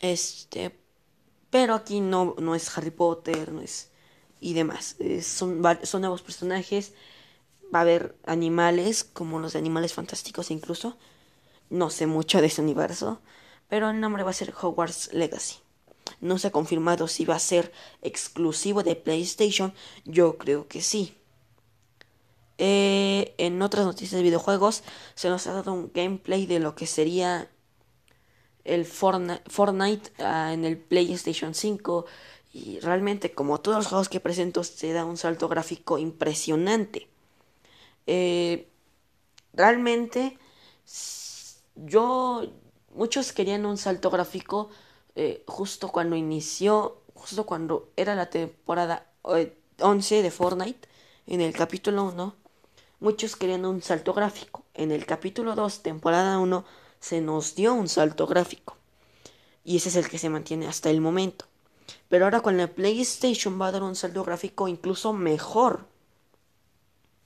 Este, 0.01 0.75
pero 1.49 1.75
aquí 1.75 2.01
no, 2.01 2.35
no 2.39 2.55
es 2.55 2.75
Harry 2.77 2.91
Potter, 2.91 3.51
no 3.51 3.61
es 3.61 3.91
y 4.41 4.53
demás. 4.53 4.97
son, 5.21 5.61
son 5.83 6.01
nuevos 6.01 6.21
personajes. 6.23 6.93
Va 7.73 7.79
a 7.79 7.81
haber 7.83 8.17
animales, 8.25 9.03
como 9.05 9.39
los 9.39 9.53
de 9.53 9.59
animales 9.59 9.93
fantásticos 9.93 10.51
incluso. 10.51 10.97
No 11.69 11.89
sé 11.89 12.07
mucho 12.07 12.41
de 12.41 12.47
ese 12.47 12.61
universo. 12.61 13.21
Pero 13.71 13.89
el 13.89 14.01
nombre 14.01 14.23
va 14.23 14.31
a 14.31 14.33
ser 14.33 14.53
Hogwarts 14.61 15.13
Legacy. 15.13 15.55
No 16.19 16.37
se 16.37 16.47
ha 16.47 16.51
confirmado 16.51 17.07
si 17.07 17.23
va 17.23 17.35
a 17.35 17.39
ser 17.39 17.71
exclusivo 18.01 18.83
de 18.83 18.97
PlayStation. 18.97 19.73
Yo 20.03 20.37
creo 20.37 20.67
que 20.67 20.81
sí. 20.81 21.15
Eh, 22.57 23.33
en 23.37 23.61
otras 23.61 23.85
noticias 23.85 24.19
de 24.19 24.23
videojuegos 24.23 24.83
se 25.15 25.29
nos 25.29 25.47
ha 25.47 25.53
dado 25.53 25.71
un 25.71 25.89
gameplay 25.93 26.47
de 26.47 26.59
lo 26.59 26.75
que 26.75 26.85
sería 26.85 27.49
el 28.65 28.83
Fortnite, 28.83 30.11
ah, 30.19 30.51
en 30.51 30.65
el 30.65 30.77
PlayStation 30.77 31.55
5 31.55 32.05
y 32.51 32.77
realmente 32.81 33.31
como 33.31 33.61
todos 33.61 33.77
los 33.77 33.87
juegos 33.87 34.09
que 34.09 34.19
presento 34.19 34.65
se 34.65 34.91
da 34.91 35.05
un 35.05 35.15
salto 35.15 35.47
gráfico 35.47 35.97
impresionante. 35.97 37.07
Eh, 38.05 38.67
realmente 39.53 40.37
yo 41.75 42.51
muchos 42.95 43.33
querían 43.33 43.65
un 43.65 43.77
salto 43.77 44.09
gráfico 44.09 44.69
eh, 45.15 45.43
justo 45.47 45.89
cuando 45.89 46.15
inició, 46.15 47.01
justo 47.13 47.45
cuando 47.45 47.89
era 47.95 48.15
la 48.15 48.29
temporada 48.29 49.07
11 49.23 50.19
eh, 50.19 50.21
de 50.21 50.31
Fortnite, 50.31 50.87
en 51.27 51.41
el 51.41 51.53
capítulo 51.53 52.05
1, 52.05 52.35
muchos 52.99 53.35
querían 53.35 53.65
un 53.65 53.81
salto 53.81 54.13
gráfico. 54.13 54.63
En 54.73 54.91
el 54.91 55.05
capítulo 55.05 55.55
2, 55.55 55.83
temporada 55.83 56.39
1, 56.39 56.65
se 56.99 57.21
nos 57.21 57.55
dio 57.55 57.73
un 57.73 57.87
salto 57.87 58.27
gráfico. 58.27 58.77
Y 59.63 59.77
ese 59.77 59.89
es 59.89 59.95
el 59.95 60.09
que 60.09 60.17
se 60.17 60.29
mantiene 60.29 60.67
hasta 60.67 60.89
el 60.89 61.01
momento. 61.01 61.45
Pero 62.09 62.25
ahora 62.25 62.41
con 62.41 62.57
la 62.57 62.67
PlayStation 62.67 63.59
va 63.59 63.67
a 63.67 63.71
dar 63.71 63.83
un 63.83 63.95
salto 63.95 64.23
gráfico 64.23 64.67
incluso 64.67 65.13
mejor. 65.13 65.87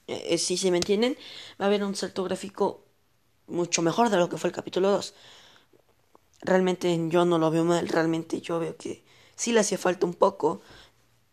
Eh, 0.07 0.37
si 0.37 0.57
se 0.57 0.71
me 0.71 0.77
entienden, 0.77 1.17
va 1.59 1.65
a 1.65 1.67
haber 1.67 1.83
un 1.83 1.95
salto 1.95 2.23
gráfico 2.23 2.83
mucho 3.47 3.81
mejor 3.81 4.09
de 4.09 4.17
lo 4.17 4.29
que 4.29 4.37
fue 4.37 4.49
el 4.49 4.55
capítulo 4.55 4.91
2. 4.91 5.13
Realmente 6.45 6.95
yo 7.09 7.25
no 7.25 7.39
lo 7.39 7.49
veo 7.49 7.63
mal, 7.63 7.87
realmente 7.87 8.39
yo 8.39 8.59
veo 8.59 8.77
que 8.77 9.03
sí 9.35 9.51
le 9.51 9.61
hacía 9.61 9.79
falta 9.79 10.05
un 10.05 10.13
poco. 10.13 10.61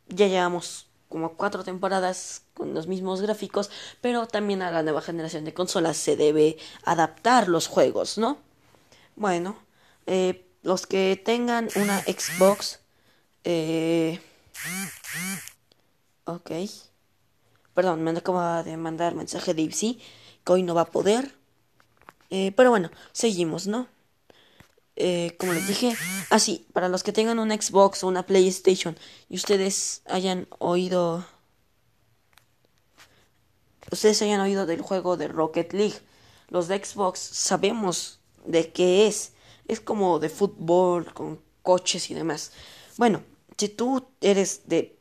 Ya 0.08 0.26
llevamos 0.26 0.86
como 1.10 1.34
cuatro 1.34 1.62
temporadas 1.62 2.44
con 2.54 2.72
los 2.72 2.86
mismos 2.86 3.20
gráficos, 3.20 3.70
pero 4.00 4.26
también 4.26 4.62
a 4.62 4.70
la 4.70 4.82
nueva 4.82 5.02
generación 5.02 5.44
de 5.44 5.52
consolas 5.52 5.98
se 5.98 6.16
debe 6.16 6.56
adaptar 6.84 7.48
los 7.48 7.68
juegos, 7.68 8.16
¿no? 8.16 8.38
Bueno, 9.16 9.56
eh, 10.06 10.46
los 10.62 10.86
que 10.86 11.20
tengan 11.22 11.68
una 11.76 12.00
Xbox, 12.00 12.80
eh, 13.44 14.20
ok, 16.24 16.50
perdón, 17.74 18.02
me 18.02 18.12
acaba 18.12 18.62
de 18.62 18.78
mandar 18.78 19.14
mensaje 19.14 19.52
de 19.52 19.62
IPC 19.62 19.98
que 20.44 20.52
hoy 20.52 20.62
no 20.62 20.74
va 20.74 20.82
a 20.82 20.90
poder, 20.90 21.34
eh, 22.30 22.52
pero 22.56 22.70
bueno, 22.70 22.90
seguimos, 23.12 23.66
¿no? 23.66 23.86
Eh, 25.04 25.34
como 25.36 25.52
les 25.52 25.66
dije, 25.66 25.96
así, 26.30 26.64
para 26.72 26.88
los 26.88 27.02
que 27.02 27.10
tengan 27.10 27.40
un 27.40 27.50
Xbox 27.50 28.04
o 28.04 28.06
una 28.06 28.24
PlayStation 28.24 28.96
y 29.28 29.34
ustedes 29.34 30.02
hayan 30.04 30.46
oído, 30.60 31.26
ustedes 33.90 34.22
hayan 34.22 34.40
oído 34.40 34.64
del 34.64 34.80
juego 34.80 35.16
de 35.16 35.26
Rocket 35.26 35.72
League, 35.72 35.96
los 36.50 36.68
de 36.68 36.84
Xbox 36.84 37.18
sabemos 37.18 38.20
de 38.46 38.70
qué 38.70 39.08
es, 39.08 39.32
es 39.66 39.80
como 39.80 40.20
de 40.20 40.28
fútbol 40.28 41.12
con 41.12 41.42
coches 41.62 42.08
y 42.08 42.14
demás. 42.14 42.52
Bueno, 42.96 43.24
si 43.56 43.70
tú 43.70 44.06
eres 44.20 44.68
de 44.68 45.00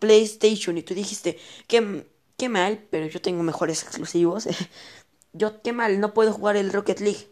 PlayStation 0.00 0.76
y 0.76 0.82
tú 0.82 0.92
dijiste 0.92 1.38
que 1.66 2.06
qué 2.36 2.50
mal, 2.50 2.86
pero 2.90 3.06
yo 3.06 3.22
tengo 3.22 3.42
mejores 3.42 3.84
exclusivos, 3.84 4.46
yo 5.32 5.62
qué 5.62 5.72
mal, 5.72 5.98
no 5.98 6.12
puedo 6.12 6.34
jugar 6.34 6.56
el 6.56 6.70
Rocket 6.70 7.00
League 7.00 7.31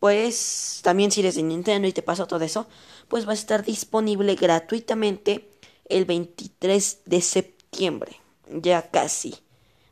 pues 0.00 0.80
también 0.82 1.10
si 1.10 1.20
eres 1.20 1.34
de 1.34 1.42
Nintendo 1.42 1.88
y 1.88 1.92
te 1.92 2.02
pasa 2.02 2.26
todo 2.26 2.44
eso, 2.44 2.66
pues 3.08 3.26
va 3.26 3.32
a 3.32 3.34
estar 3.34 3.64
disponible 3.64 4.34
gratuitamente 4.34 5.48
el 5.88 6.04
23 6.04 7.00
de 7.06 7.20
septiembre, 7.20 8.20
ya 8.48 8.90
casi, 8.90 9.34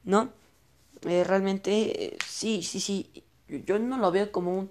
¿no? 0.04 0.30
Eh, 1.02 1.24
realmente, 1.24 2.16
sí, 2.26 2.62
sí, 2.62 2.80
sí, 2.80 3.24
yo 3.48 3.78
no 3.78 3.98
lo 3.98 4.10
veo 4.10 4.32
como 4.32 4.58
un... 4.58 4.70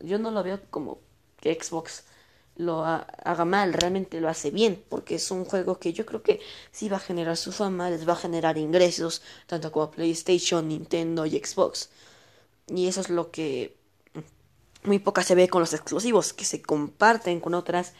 Yo 0.00 0.18
no 0.18 0.30
lo 0.30 0.42
veo 0.42 0.60
como 0.68 0.98
que 1.40 1.58
Xbox 1.58 2.04
lo 2.56 2.84
haga 2.84 3.44
mal, 3.44 3.72
realmente 3.72 4.20
lo 4.20 4.28
hace 4.28 4.50
bien, 4.50 4.82
porque 4.88 5.14
es 5.14 5.30
un 5.30 5.44
juego 5.44 5.78
que 5.78 5.92
yo 5.92 6.04
creo 6.04 6.22
que 6.22 6.40
sí 6.70 6.88
va 6.88 6.98
a 6.98 7.00
generar 7.00 7.36
su 7.36 7.50
fama, 7.50 7.90
les 7.90 8.06
va 8.06 8.12
a 8.12 8.16
generar 8.16 8.58
ingresos, 8.58 9.22
tanto 9.46 9.72
como 9.72 9.90
PlayStation, 9.90 10.68
Nintendo 10.68 11.24
y 11.24 11.38
Xbox. 11.38 11.88
Y 12.68 12.88
eso 12.88 13.00
es 13.00 13.08
lo 13.10 13.30
que 13.30 13.76
muy 14.84 14.98
poca 14.98 15.22
se 15.22 15.34
ve 15.34 15.48
con 15.48 15.60
los 15.60 15.72
exclusivos 15.72 16.32
que 16.32 16.44
se 16.44 16.62
comparten 16.62 17.40
con 17.40 17.54
otras 17.54 17.92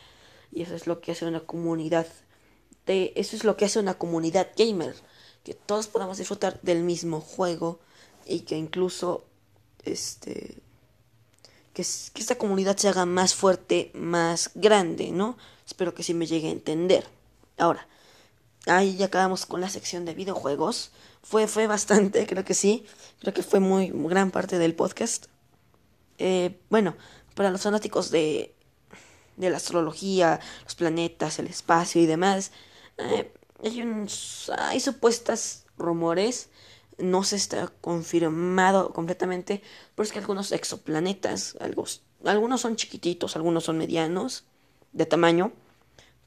y 0.50 0.62
eso 0.62 0.74
es 0.74 0.86
lo 0.86 1.00
que 1.00 1.12
hace 1.12 1.26
una 1.26 1.40
comunidad 1.40 2.06
de 2.86 3.12
eso 3.16 3.36
es 3.36 3.44
lo 3.44 3.56
que 3.56 3.64
hace 3.64 3.78
una 3.78 3.94
comunidad 3.94 4.48
gamer 4.56 4.94
que 5.44 5.54
todos 5.54 5.86
podamos 5.86 6.18
disfrutar 6.18 6.60
del 6.62 6.82
mismo 6.82 7.20
juego 7.20 7.78
y 8.26 8.40
que 8.40 8.56
incluso 8.56 9.24
este 9.84 10.56
que, 11.72 11.82
esta 11.82 12.36
comunidad 12.36 12.76
se 12.76 12.88
haga 12.88 13.06
más 13.06 13.34
fuerte 13.34 13.90
más 13.94 14.50
grande 14.54 15.10
no 15.12 15.36
espero 15.66 15.94
que 15.94 16.02
sí 16.02 16.14
me 16.14 16.26
llegue 16.26 16.48
a 16.48 16.52
entender. 16.52 17.06
Ahora 17.58 17.86
ahí 18.66 18.96
ya 18.96 19.06
acabamos 19.06 19.46
con 19.46 19.60
la 19.60 19.70
sección 19.70 20.04
de 20.04 20.14
videojuegos. 20.14 20.90
Fue 21.22 21.46
fue 21.46 21.66
bastante 21.66 22.26
creo 22.28 22.44
que 22.44 22.54
sí. 22.54 22.84
Creo 23.20 23.32
que 23.32 23.42
fue 23.42 23.60
muy 23.60 23.90
gran 23.94 24.30
parte 24.30 24.58
del 24.58 24.74
podcast 24.74 25.26
eh, 26.18 26.60
bueno, 26.70 26.96
para 27.34 27.50
los 27.50 27.62
fanáticos 27.62 28.10
de, 28.10 28.54
de 29.36 29.50
la 29.50 29.56
astrología, 29.56 30.40
los 30.64 30.74
planetas, 30.74 31.38
el 31.38 31.46
espacio 31.46 32.00
y 32.00 32.06
demás, 32.06 32.52
eh, 32.98 33.32
hay, 33.62 34.06
hay 34.58 34.80
supuestas 34.80 35.66
rumores, 35.76 36.50
no 36.98 37.24
se 37.24 37.36
está 37.36 37.68
confirmado 37.80 38.92
completamente, 38.92 39.62
pero 39.94 40.04
es 40.04 40.12
que 40.12 40.18
algunos 40.18 40.52
exoplanetas, 40.52 41.56
algunos 42.24 42.60
son 42.60 42.76
chiquititos, 42.76 43.36
algunos 43.36 43.64
son 43.64 43.78
medianos 43.78 44.44
de 44.92 45.06
tamaño, 45.06 45.52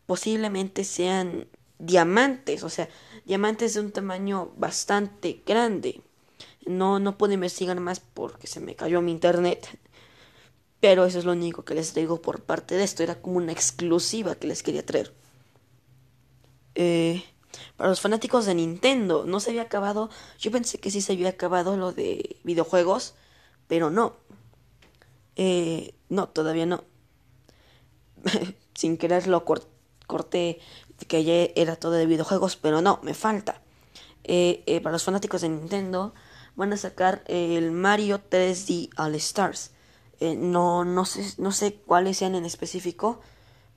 posiblemente 0.06 0.84
sean 0.84 1.48
diamantes, 1.80 2.64
o 2.64 2.70
sea, 2.70 2.90
diamantes 3.26 3.74
de 3.74 3.82
un 3.82 3.92
tamaño 3.92 4.52
bastante 4.58 5.44
grande. 5.46 6.02
No, 6.66 7.00
no 7.00 7.18
puedo 7.18 7.34
investigar 7.34 7.80
más 7.80 8.00
porque 8.00 8.48
se 8.48 8.60
me 8.60 8.76
cayó 8.76 9.02
mi 9.02 9.12
internet. 9.12 9.80
Pero 10.80 11.06
eso 11.06 11.20
es 11.20 11.26
lo 11.26 11.32
único 11.32 11.66
que 11.66 11.76
les 11.76 11.94
digo 11.94 12.22
por 12.22 12.42
parte 12.42 12.76
de 12.76 12.84
esto. 12.84 13.04
Era 13.04 13.22
como 13.22 13.38
una 13.38 13.52
exclusiva 13.52 14.36
que 14.36 14.48
les 14.48 14.64
quería 14.64 14.86
traer. 14.86 15.14
Eh, 16.76 17.24
para 17.78 17.90
los 17.90 18.02
fanáticos 18.02 18.46
de 18.46 18.56
Nintendo, 18.56 19.26
no 19.26 19.40
se 19.40 19.52
había 19.52 19.64
acabado. 19.64 20.10
Yo 20.40 20.52
pensé 20.52 20.80
que 20.80 20.92
sí 20.92 21.02
se 21.02 21.14
había 21.14 21.30
acabado 21.30 21.78
lo 21.78 21.92
de 21.92 22.38
videojuegos, 22.44 23.16
pero 23.68 23.90
no. 23.90 24.14
Eh, 25.36 25.94
no, 26.10 26.30
todavía 26.30 26.66
no. 26.66 26.84
Sin 28.76 28.98
querer 28.98 29.28
lo 29.28 29.46
corté 29.46 30.60
que 31.08 31.24
ya 31.24 31.34
era 31.56 31.76
todo 31.76 31.94
de 31.94 32.06
videojuegos, 32.06 32.56
pero 32.56 32.82
no, 32.82 33.00
me 33.04 33.14
falta. 33.14 33.62
Eh, 34.24 34.80
para 34.82 34.94
los 34.94 35.04
fanáticos 35.04 35.42
de 35.42 35.50
Nintendo, 35.50 36.14
van 36.56 36.74
a 36.74 36.78
sacar 36.78 37.24
el 37.28 37.72
Mario 37.72 38.22
3D 38.30 38.90
All 38.98 39.16
Stars. 39.16 39.72
Eh, 40.20 40.36
no, 40.36 40.86
no, 40.86 41.06
sé, 41.06 41.34
no 41.38 41.52
sé 41.52 41.74
cuáles 41.74 42.18
sean 42.18 42.36
en 42.36 42.46
específico, 42.46 43.20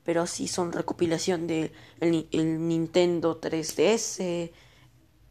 pero 0.04 0.26
sí 0.26 0.48
son 0.48 0.72
recopilación 0.72 1.46
de 1.46 1.72
el, 2.00 2.68
Nintendo 2.68 3.40
3DS. 3.40 4.50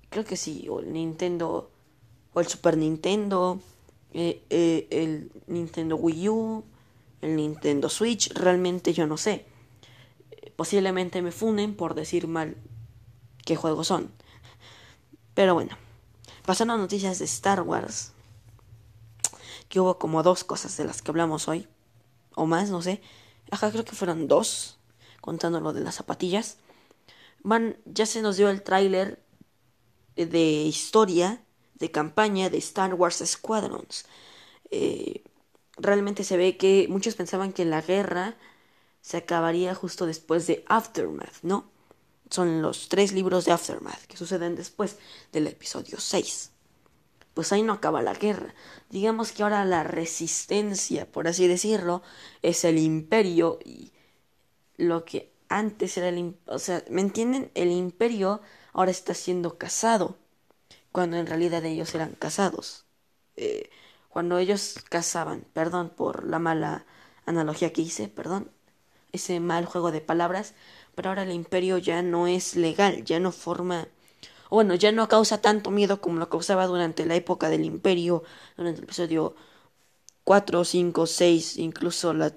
creo 0.09 0.25
que 0.25 0.35
sí, 0.35 0.67
o 0.69 0.79
el 0.79 0.91
Nintendo, 0.91 1.71
o 2.33 2.39
el 2.39 2.47
Super 2.47 2.77
Nintendo, 2.77 3.59
eh, 4.13 4.43
eh, 4.49 4.87
el 4.91 5.31
Nintendo 5.47 5.95
Wii 5.95 6.29
U, 6.29 6.63
el 7.21 7.35
Nintendo 7.35 7.89
Switch, 7.89 8.31
realmente 8.33 8.93
yo 8.93 9.07
no 9.07 9.17
sé. 9.17 9.45
Posiblemente 10.55 11.21
me 11.21 11.31
funen 11.31 11.75
por 11.75 11.93
decir 11.93 12.27
mal 12.27 12.57
qué 13.45 13.55
juegos 13.55 13.87
son. 13.87 14.11
Pero 15.33 15.53
bueno, 15.53 15.77
pasando 16.47 16.75
a 16.75 16.77
noticias 16.77 17.19
de 17.19 17.25
Star 17.25 17.61
Wars, 17.61 18.13
que 19.67 19.81
hubo 19.81 19.99
como 19.99 20.23
dos 20.23 20.45
cosas 20.45 20.77
de 20.77 20.85
las 20.85 21.01
que 21.01 21.11
hablamos 21.11 21.49
hoy, 21.49 21.67
o 22.35 22.45
más, 22.45 22.69
no 22.69 22.81
sé. 22.81 23.01
Ajá, 23.51 23.69
creo 23.69 23.83
que 23.83 23.97
fueron 23.97 24.29
dos, 24.29 24.79
contando 25.19 25.59
lo 25.59 25.73
de 25.73 25.81
las 25.81 25.95
zapatillas. 25.95 26.55
Van, 27.43 27.75
ya 27.83 28.05
se 28.05 28.21
nos 28.21 28.37
dio 28.37 28.49
el 28.49 28.63
tráiler 28.63 29.21
de 30.15 30.39
historia, 30.39 31.43
de 31.75 31.91
campaña 31.91 32.49
de 32.49 32.59
Star 32.59 32.93
Wars 32.93 33.21
Squadrons. 33.25 34.05
Eh, 34.71 35.25
realmente 35.75 36.23
se 36.23 36.37
ve 36.37 36.55
que 36.55 36.87
muchos 36.89 37.15
pensaban 37.15 37.51
que 37.51 37.65
la 37.65 37.81
guerra 37.81 38.37
se 39.01 39.17
acabaría 39.17 39.75
justo 39.75 40.05
después 40.05 40.47
de 40.47 40.63
Aftermath, 40.69 41.41
¿no? 41.41 41.69
Son 42.29 42.61
los 42.61 42.89
tres 42.89 43.13
libros 43.13 43.45
de 43.45 43.51
Aftermath 43.51 44.05
que 44.07 44.17
suceden 44.17 44.55
después 44.55 44.97
del 45.31 45.47
episodio 45.47 45.99
6. 45.99 46.51
Pues 47.33 47.51
ahí 47.53 47.63
no 47.63 47.73
acaba 47.73 48.01
la 48.01 48.13
guerra. 48.13 48.53
Digamos 48.89 49.31
que 49.31 49.43
ahora 49.43 49.63
la 49.65 49.83
resistencia, 49.83 51.09
por 51.11 51.27
así 51.27 51.47
decirlo, 51.47 52.01
es 52.41 52.63
el 52.65 52.79
imperio 52.79 53.59
y 53.63 53.91
lo 54.77 55.05
que 55.05 55.31
antes 55.49 55.97
era 55.97 56.09
el... 56.09 56.35
O 56.47 56.59
sea, 56.59 56.83
¿me 56.89 57.01
entienden? 57.01 57.51
El 57.53 57.71
imperio 57.71 58.41
ahora 58.73 58.91
está 58.91 59.13
siendo 59.13 59.57
casado, 59.57 60.17
cuando 60.91 61.17
en 61.17 61.27
realidad 61.27 61.63
ellos 61.65 61.93
eran 61.95 62.13
casados. 62.13 62.85
Eh, 63.35 63.69
cuando 64.09 64.39
ellos 64.39 64.79
cazaban, 64.89 65.45
perdón 65.53 65.89
por 65.89 66.25
la 66.25 66.39
mala 66.39 66.85
analogía 67.25 67.71
que 67.71 67.81
hice, 67.81 68.07
perdón, 68.07 68.49
ese 69.11 69.39
mal 69.39 69.65
juego 69.65 69.91
de 69.91 70.01
palabras, 70.01 70.53
pero 70.97 71.09
ahora 71.09 71.21
el 71.21 71.31
imperio 71.31 71.77
ya 71.77 72.01
no 72.01 72.25
es 72.25 72.55
legal, 72.55 73.05
ya 73.05 73.19
no 73.19 73.31
forma, 73.31 73.87
bueno, 74.49 74.73
ya 74.73 74.91
no 74.91 75.07
causa 75.07 75.39
tanto 75.39 75.69
miedo 75.69 76.01
como 76.01 76.17
lo 76.17 76.27
causaba 76.27 76.65
durante 76.65 77.05
la 77.05 77.13
época 77.13 77.49
del 77.49 77.65
imperio, 77.65 78.23
durante 78.57 78.79
el 78.79 78.85
episodio 78.85 79.35
4, 80.23 80.65
5, 80.65 81.05
6, 81.05 81.57
incluso 81.57 82.13
la 82.13 82.33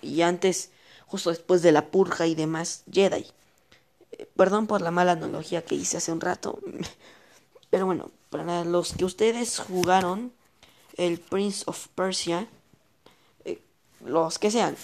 y 0.00 0.22
antes, 0.22 0.70
justo 1.06 1.28
después 1.28 1.60
de 1.60 1.70
la 1.70 1.90
purja 1.90 2.26
y 2.26 2.34
demás, 2.34 2.84
Jedi. 2.90 3.26
Eh, 4.12 4.26
perdón 4.34 4.66
por 4.66 4.80
la 4.80 4.90
mala 4.90 5.12
analogía 5.12 5.62
que 5.62 5.74
hice 5.74 5.98
hace 5.98 6.10
un 6.10 6.22
rato, 6.22 6.60
pero 7.68 7.84
bueno, 7.84 8.10
para 8.30 8.64
los 8.64 8.94
que 8.94 9.04
ustedes 9.04 9.58
jugaron 9.58 10.32
el 10.96 11.20
Prince 11.20 11.64
of 11.66 11.88
Persia, 11.88 12.48
eh, 13.44 13.60
los 14.02 14.38
que 14.38 14.50
sean, 14.50 14.76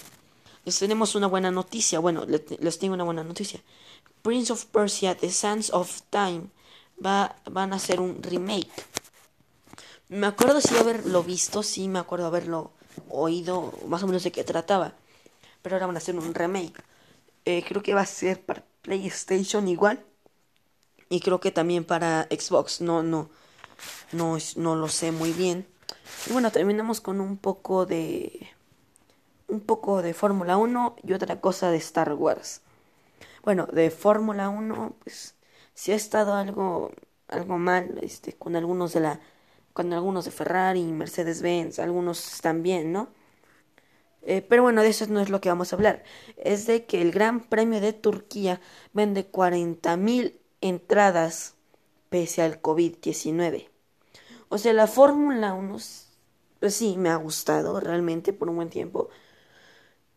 tenemos 0.65 1.15
una 1.15 1.27
buena 1.27 1.51
noticia. 1.51 1.99
Bueno, 1.99 2.25
les 2.25 2.79
tengo 2.79 2.93
una 2.93 3.03
buena 3.03 3.23
noticia. 3.23 3.61
Prince 4.21 4.51
of 4.51 4.65
Persia, 4.65 5.15
The 5.15 5.31
Sands 5.31 5.69
of 5.71 6.01
Time, 6.09 6.47
va, 7.03 7.35
van 7.45 7.73
a 7.73 7.75
hacer 7.75 7.99
un 8.01 8.23
remake. 8.23 8.71
Me 10.07 10.27
acuerdo 10.27 10.61
si 10.61 10.75
haberlo 10.75 11.23
visto, 11.23 11.61
sí 11.63 11.87
me 11.87 11.99
acuerdo 11.99 12.25
haberlo 12.25 12.71
oído, 13.09 13.73
más 13.87 14.03
o 14.03 14.07
menos 14.07 14.23
de 14.23 14.31
qué 14.31 14.43
trataba. 14.43 14.93
Pero 15.61 15.75
ahora 15.75 15.87
van 15.87 15.95
a 15.95 15.99
hacer 15.99 16.15
un 16.15 16.33
remake. 16.33 16.83
Eh, 17.45 17.63
creo 17.67 17.83
que 17.83 17.93
va 17.93 18.01
a 18.01 18.05
ser 18.05 18.43
para 18.43 18.63
PlayStation 18.81 19.67
igual. 19.67 20.03
Y 21.09 21.19
creo 21.19 21.39
que 21.39 21.51
también 21.51 21.85
para 21.85 22.27
Xbox. 22.31 22.81
No, 22.81 23.03
no, 23.03 23.29
no, 24.11 24.37
no 24.55 24.75
lo 24.75 24.87
sé 24.87 25.11
muy 25.11 25.31
bien. 25.31 25.67
Y 26.27 26.33
bueno, 26.33 26.51
terminamos 26.51 27.01
con 27.01 27.21
un 27.21 27.37
poco 27.37 27.85
de. 27.85 28.49
Un 29.47 29.61
poco 29.61 30.01
de 30.01 30.13
Fórmula 30.13 30.57
1 30.57 30.95
y 31.03 31.13
otra 31.13 31.39
cosa 31.39 31.71
de 31.71 31.77
Star 31.77 32.13
Wars. 32.13 32.61
Bueno, 33.43 33.67
de 33.71 33.91
Fórmula 33.91 34.49
1, 34.49 34.95
pues 35.03 35.35
si 35.73 35.91
ha 35.91 35.95
estado 35.95 36.33
algo, 36.33 36.91
algo 37.27 37.57
mal 37.57 37.99
este, 38.01 38.33
con 38.33 38.55
algunos 38.55 38.93
de 38.93 39.01
la. 39.01 39.19
Con 39.73 39.91
algunos 39.91 40.23
de 40.25 40.31
Ferrari, 40.31 40.83
Mercedes-Benz, 40.83 41.79
algunos 41.79 42.39
también, 42.41 42.93
¿no? 42.93 43.09
Eh, 44.25 44.41
pero 44.41 44.63
bueno, 44.63 44.81
de 44.81 44.89
eso 44.89 45.05
no 45.07 45.19
es 45.21 45.29
lo 45.29 45.41
que 45.41 45.49
vamos 45.49 45.71
a 45.71 45.75
hablar. 45.75 46.03
Es 46.37 46.65
de 46.65 46.85
que 46.85 47.01
el 47.01 47.11
Gran 47.11 47.41
Premio 47.41 47.79
de 47.79 47.93
Turquía 47.93 48.59
vende 48.93 49.29
40.000 49.29 50.33
entradas 50.61 51.55
pese 52.09 52.41
al 52.41 52.61
COVID-19. 52.61 53.69
O 54.49 54.57
sea, 54.57 54.73
la 54.73 54.87
Fórmula 54.87 55.53
1, 55.53 55.77
pues 56.59 56.73
sí, 56.75 56.95
me 56.97 57.09
ha 57.09 57.15
gustado 57.17 57.79
realmente 57.79 58.33
por 58.33 58.49
un 58.49 58.55
buen 58.55 58.69
tiempo. 58.69 59.09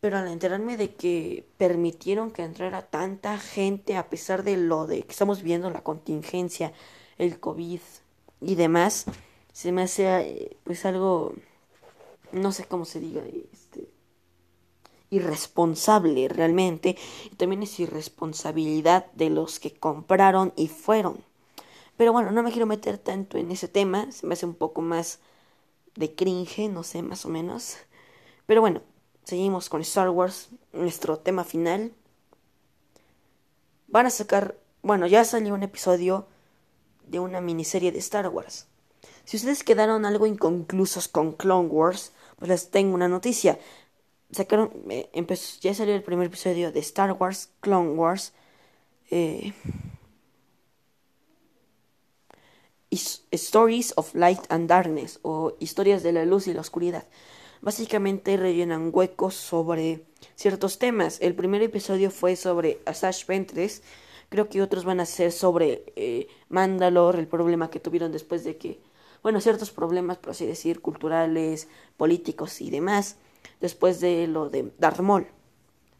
Pero 0.00 0.18
al 0.18 0.28
enterarme 0.28 0.76
de 0.76 0.94
que 0.94 1.44
permitieron 1.56 2.30
que 2.30 2.42
entrara 2.42 2.82
tanta 2.82 3.38
gente 3.38 3.96
a 3.96 4.08
pesar 4.08 4.44
de 4.44 4.56
lo 4.56 4.86
de 4.86 5.02
que 5.02 5.10
estamos 5.10 5.42
viendo, 5.42 5.70
la 5.70 5.82
contingencia, 5.82 6.72
el 7.18 7.40
COVID 7.40 7.80
y 8.40 8.54
demás, 8.54 9.06
se 9.52 9.72
me 9.72 9.82
hace 9.82 10.20
eh, 10.20 10.56
pues 10.62 10.84
algo, 10.84 11.34
no 12.30 12.52
sé 12.52 12.64
cómo 12.66 12.84
se 12.84 13.00
diga, 13.00 13.22
este, 13.52 13.88
irresponsable 15.10 16.28
realmente. 16.28 16.96
Y 17.30 17.34
también 17.34 17.62
es 17.62 17.80
irresponsabilidad 17.80 19.10
de 19.12 19.30
los 19.30 19.58
que 19.58 19.72
compraron 19.72 20.52
y 20.56 20.68
fueron. 20.68 21.24
Pero 21.96 22.12
bueno, 22.12 22.30
no 22.30 22.42
me 22.44 22.52
quiero 22.52 22.66
meter 22.66 22.98
tanto 22.98 23.38
en 23.38 23.50
ese 23.50 23.66
tema, 23.66 24.12
se 24.12 24.26
me 24.26 24.34
hace 24.34 24.46
un 24.46 24.54
poco 24.54 24.82
más 24.82 25.18
de 25.96 26.14
cringe, 26.14 26.70
no 26.70 26.84
sé, 26.84 27.02
más 27.02 27.26
o 27.26 27.28
menos. 27.28 27.76
Pero 28.46 28.60
bueno, 28.60 28.82
seguimos 29.28 29.68
con 29.68 29.82
Star 29.82 30.08
Wars, 30.08 30.48
nuestro 30.72 31.18
tema 31.18 31.44
final. 31.44 31.92
Van 33.86 34.06
a 34.06 34.10
sacar, 34.10 34.56
bueno, 34.80 35.06
ya 35.06 35.22
salió 35.22 35.52
un 35.52 35.62
episodio 35.62 36.26
de 37.06 37.20
una 37.20 37.42
miniserie 37.42 37.92
de 37.92 37.98
Star 37.98 38.26
Wars. 38.30 38.68
Si 39.26 39.36
ustedes 39.36 39.64
quedaron 39.64 40.06
algo 40.06 40.24
inconclusos 40.24 41.08
con 41.08 41.32
Clone 41.32 41.68
Wars, 41.68 42.12
pues 42.38 42.48
les 42.48 42.70
tengo 42.70 42.94
una 42.94 43.06
noticia. 43.06 43.58
Sacaron, 44.30 44.70
eh, 44.88 45.10
ya 45.60 45.74
salió 45.74 45.94
el 45.94 46.02
primer 46.02 46.28
episodio 46.28 46.72
de 46.72 46.80
Star 46.80 47.12
Wars, 47.12 47.50
Clone 47.60 47.90
Wars. 47.90 48.32
Eh, 49.10 49.52
Stories 53.30 53.92
of 53.96 54.14
Light 54.14 54.40
and 54.48 54.70
Darkness 54.70 55.20
o 55.20 55.54
Historias 55.58 56.02
de 56.02 56.12
la 56.12 56.24
Luz 56.24 56.46
y 56.46 56.54
la 56.54 56.62
Oscuridad. 56.62 57.04
Básicamente 57.60 58.36
rellenan 58.36 58.90
huecos 58.92 59.34
sobre 59.34 60.04
ciertos 60.36 60.78
temas. 60.78 61.18
El 61.20 61.34
primer 61.34 61.62
episodio 61.62 62.10
fue 62.10 62.36
sobre 62.36 62.80
Asash 62.86 63.26
Ventress. 63.26 63.82
Creo 64.28 64.48
que 64.48 64.62
otros 64.62 64.84
van 64.84 65.00
a 65.00 65.06
ser 65.06 65.32
sobre 65.32 65.84
eh, 65.96 66.28
Mandalore, 66.48 67.18
el 67.18 67.26
problema 67.26 67.70
que 67.70 67.80
tuvieron 67.80 68.12
después 68.12 68.44
de 68.44 68.56
que, 68.56 68.80
bueno, 69.22 69.40
ciertos 69.40 69.70
problemas, 69.70 70.18
por 70.18 70.30
así 70.30 70.46
decir, 70.46 70.80
culturales, 70.80 71.68
políticos 71.96 72.60
y 72.60 72.70
demás, 72.70 73.16
después 73.60 74.00
de 74.00 74.26
lo 74.28 74.50
de 74.50 74.70
Darth. 74.78 75.00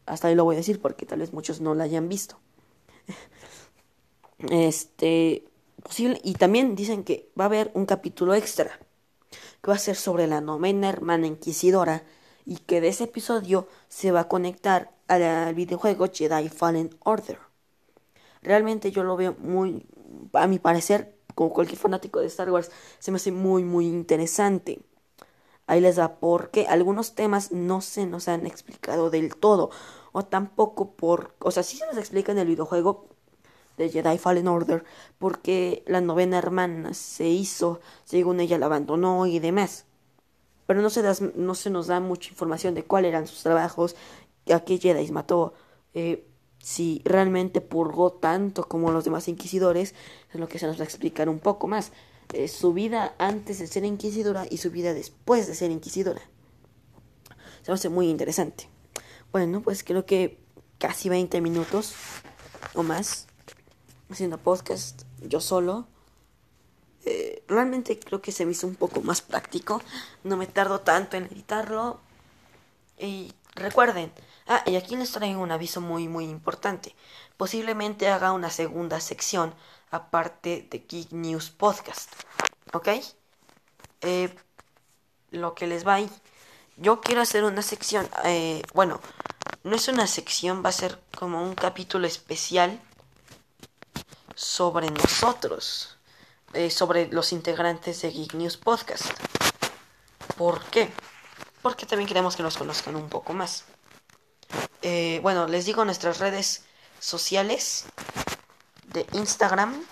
Hasta 0.05 0.27
ahí 0.27 0.35
lo 0.35 0.45
voy 0.45 0.55
a 0.55 0.59
decir 0.59 0.79
porque 0.79 1.05
tal 1.05 1.19
vez 1.19 1.33
muchos 1.33 1.59
no 1.59 1.75
lo 1.75 1.83
hayan 1.83 2.09
visto. 2.09 2.39
Este, 4.49 5.43
posible 5.83 6.21
y 6.23 6.35
también 6.35 6.73
dicen 6.73 7.03
que 7.03 7.29
va 7.37 7.43
a 7.43 7.47
haber 7.47 7.71
un 7.73 7.85
capítulo 7.85 8.33
extra 8.33 8.79
que 9.61 9.71
va 9.71 9.75
a 9.75 9.79
ser 9.79 9.95
sobre 9.95 10.27
la 10.27 10.41
novena 10.41 10.89
hermana 10.89 11.27
inquisidora 11.27 12.03
y 12.45 12.57
que 12.57 12.81
de 12.81 12.89
ese 12.89 13.05
episodio 13.05 13.67
se 13.87 14.11
va 14.11 14.21
a 14.21 14.27
conectar 14.27 14.91
al 15.07 15.53
videojuego 15.53 16.07
Jedi 16.11 16.49
Fallen 16.49 16.95
Order. 17.03 17.39
Realmente 18.41 18.91
yo 18.91 19.03
lo 19.03 19.17
veo 19.17 19.35
muy, 19.39 19.85
a 20.33 20.47
mi 20.47 20.59
parecer, 20.59 21.15
como 21.35 21.51
cualquier 21.51 21.79
fanático 21.79 22.19
de 22.19 22.27
Star 22.27 22.49
Wars, 22.51 22.71
se 22.99 23.11
me 23.11 23.17
hace 23.17 23.31
muy, 23.31 23.63
muy 23.63 23.85
interesante. 23.85 24.81
Ahí 25.67 25.81
les 25.81 25.97
da 25.97 26.15
porque 26.15 26.65
algunos 26.67 27.13
temas 27.13 27.51
no 27.51 27.81
se 27.81 28.07
nos 28.07 28.27
han 28.27 28.47
explicado 28.47 29.11
del 29.11 29.35
todo. 29.35 29.69
O 30.11 30.25
tampoco 30.25 30.95
por... 30.95 31.35
O 31.39 31.51
sea, 31.51 31.61
sí 31.61 31.77
se 31.77 31.85
nos 31.85 31.97
explica 31.97 32.31
en 32.31 32.39
el 32.39 32.47
videojuego, 32.47 33.07
de 33.79 33.89
Jedi 33.89 34.17
Fallen 34.17 34.47
Order 34.47 34.83
porque 35.17 35.83
la 35.87 36.01
novena 36.01 36.37
hermana 36.37 36.93
se 36.93 37.27
hizo, 37.27 37.79
según 38.03 38.39
ella 38.39 38.57
la 38.57 38.67
abandonó 38.67 39.25
y 39.25 39.39
demás. 39.39 39.85
Pero 40.67 40.81
no 40.81 40.89
se, 40.89 41.01
no 41.35 41.55
se 41.55 41.69
nos 41.69 41.87
da 41.87 41.99
mucha 41.99 42.29
información 42.29 42.75
de 42.75 42.83
cuáles 42.83 43.09
eran 43.09 43.25
sus 43.25 43.41
trabajos, 43.41 43.95
a 44.53 44.59
qué 44.59 44.77
Jedi 44.77 45.11
mató, 45.11 45.53
eh, 45.93 46.27
si 46.61 47.01
realmente 47.05 47.61
purgó 47.61 48.11
tanto 48.11 48.67
como 48.67 48.91
los 48.91 49.05
demás 49.05 49.27
inquisidores, 49.27 49.95
es 50.33 50.39
lo 50.39 50.49
que 50.49 50.59
se 50.59 50.67
nos 50.67 50.77
va 50.77 50.81
a 50.81 50.85
explicar 50.85 51.29
un 51.29 51.39
poco 51.39 51.67
más. 51.67 51.91
Eh, 52.33 52.47
su 52.47 52.73
vida 52.73 53.15
antes 53.17 53.59
de 53.59 53.67
ser 53.67 53.85
inquisidora 53.85 54.45
y 54.49 54.57
su 54.57 54.69
vida 54.69 54.93
después 54.93 55.47
de 55.47 55.55
ser 55.55 55.71
inquisidora. 55.71 56.21
Se 57.63 57.71
me 57.71 57.75
hace 57.75 57.89
muy 57.89 58.09
interesante. 58.09 58.69
Bueno, 59.31 59.61
pues 59.61 59.83
creo 59.83 60.05
que 60.05 60.37
casi 60.77 61.07
20 61.07 61.39
minutos 61.41 61.93
o 62.73 62.83
más 62.83 63.28
haciendo 64.09 64.37
podcast 64.37 65.03
yo 65.21 65.39
solo. 65.41 65.87
eh, 67.05 67.43
realmente 67.47 67.97
creo 67.99 68.21
que 68.21 68.31
se 68.31 68.45
me 68.45 68.51
hizo 68.51 68.67
un 68.67 68.75
poco 68.75 69.01
más 69.01 69.21
práctico. 69.21 69.81
No 70.23 70.37
me 70.37 70.47
tardo 70.47 70.81
tanto 70.81 71.17
en 71.17 71.25
editarlo. 71.25 71.99
Y 72.97 73.33
recuerden, 73.55 74.11
ah, 74.47 74.63
y 74.65 74.75
aquí 74.75 74.95
les 74.95 75.11
traigo 75.11 75.41
un 75.41 75.51
aviso 75.51 75.81
muy 75.81 76.07
muy 76.07 76.25
importante. 76.25 76.95
Posiblemente 77.37 78.09
haga 78.09 78.33
una 78.33 78.49
segunda 78.49 78.99
sección 78.99 79.53
aparte 79.91 80.67
de 80.69 80.79
Geek 80.87 81.11
News 81.11 81.49
Podcast. 81.51 82.11
¿Ok? 82.73 82.89
Eh, 84.01 84.35
lo 85.31 85.55
que 85.55 85.67
les 85.67 85.85
va 85.87 85.95
ahí. 85.95 86.09
Yo 86.77 87.01
quiero 87.01 87.21
hacer 87.21 87.43
una 87.43 87.61
sección, 87.61 88.09
eh, 88.25 88.61
bueno, 88.73 89.01
no 89.63 89.75
es 89.75 89.87
una 89.89 90.07
sección, 90.07 90.63
va 90.63 90.69
a 90.69 90.73
ser 90.73 90.99
como 91.17 91.43
un 91.43 91.55
capítulo 91.55 92.07
especial 92.07 92.79
sobre 94.39 94.89
nosotros, 94.89 95.97
eh, 96.53 96.71
sobre 96.71 97.07
los 97.07 97.33
integrantes 97.33 98.01
de 98.01 98.09
Geek 98.09 98.35
News 98.35 98.55
Podcast. 98.55 99.03
¿Por 100.37 100.63
qué? 100.67 100.89
Porque 101.61 101.85
también 101.85 102.07
queremos 102.07 102.37
que 102.37 102.43
nos 102.43 102.55
conozcan 102.55 102.95
un 102.95 103.09
poco 103.09 103.33
más. 103.33 103.65
Eh, 104.81 105.19
bueno, 105.23 105.45
les 105.47 105.65
digo 105.65 105.83
nuestras 105.83 106.19
redes 106.19 106.63
sociales 107.01 107.83
de 108.93 109.05
Instagram. 109.11 109.83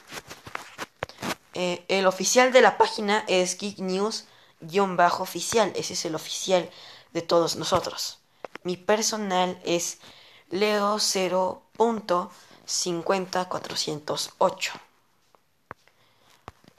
Eh, 1.53 1.83
el 1.89 2.07
oficial 2.07 2.53
de 2.53 2.62
la 2.62 2.77
página 2.77 3.25
es 3.27 3.57
Geek 3.57 3.79
News-oficial. 3.79 5.73
Ese 5.75 5.91
es 5.91 6.05
el 6.05 6.15
oficial 6.15 6.69
de 7.12 7.21
todos 7.21 7.57
nosotros. 7.57 8.19
Mi 8.63 8.77
personal 8.77 9.60
es 9.65 9.97
leo0. 10.51 11.62
50408. 12.67 14.73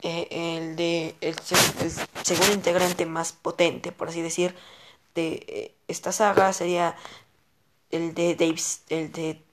Eh, 0.01 0.29
el, 0.31 0.77
de, 0.77 1.13
el, 1.19 1.35
segundo 2.23 2.53
integrante 2.53 3.05
más 3.05 3.33
potente, 3.33 3.91
por 3.91 4.07
así 4.07 4.21
decir, 4.21 4.55
de 5.13 5.43
eh, 5.47 5.75
esta 5.89 6.13
saga 6.13 6.53
sería 6.53 6.95
el 7.91 8.13
de 8.13 8.35
Daves, 8.35 8.83
el 8.87 9.11
de, 9.11 9.43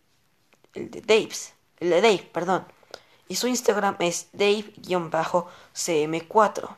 el 0.75 0.89
de 0.91 1.01
Daves, 1.01 1.55
el 1.81 1.91
de 1.91 2.01
Dave, 2.01 2.31
perdón. 2.33 2.65
Y 3.29 3.35
su 3.35 3.49
Instagram 3.49 3.97
es 3.99 4.29
Dave-CM4. 4.35 6.77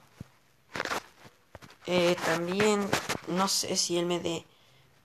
Eh, 1.87 2.17
también 2.25 2.89
no 3.27 3.49
sé 3.49 3.77
si 3.77 3.99
él 3.99 4.07
me 4.07 4.19
dé... 4.21 4.31
De 4.31 4.47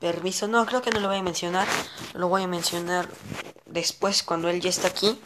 permiso. 0.03 0.49
No, 0.49 0.65
creo 0.65 0.81
que 0.81 0.91
no 0.91 0.99
lo 0.99 1.07
voy 1.07 1.17
a 1.17 1.23
mencionar. 1.23 1.65
Lo 2.13 2.27
voy 2.27 2.43
a 2.43 2.47
mencionar 2.47 3.07
después 3.65 4.21
cuando 4.21 4.49
él 4.49 4.59
ya 4.59 4.69
está 4.69 4.89
aquí. 4.89 5.17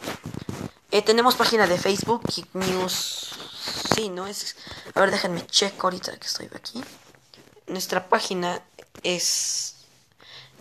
Eh, 0.92 1.02
tenemos 1.02 1.34
página 1.34 1.66
de 1.66 1.76
Facebook, 1.76 2.22
Geek 2.32 2.54
News. 2.54 3.32
Sí, 3.94 4.08
¿no? 4.08 4.28
Es... 4.28 4.56
A 4.94 5.00
ver, 5.00 5.10
déjenme 5.10 5.44
check 5.46 5.82
ahorita 5.82 6.16
que 6.16 6.26
estoy 6.28 6.48
aquí. 6.54 6.80
Nuestra 7.66 8.08
página 8.08 8.62
es 9.02 9.74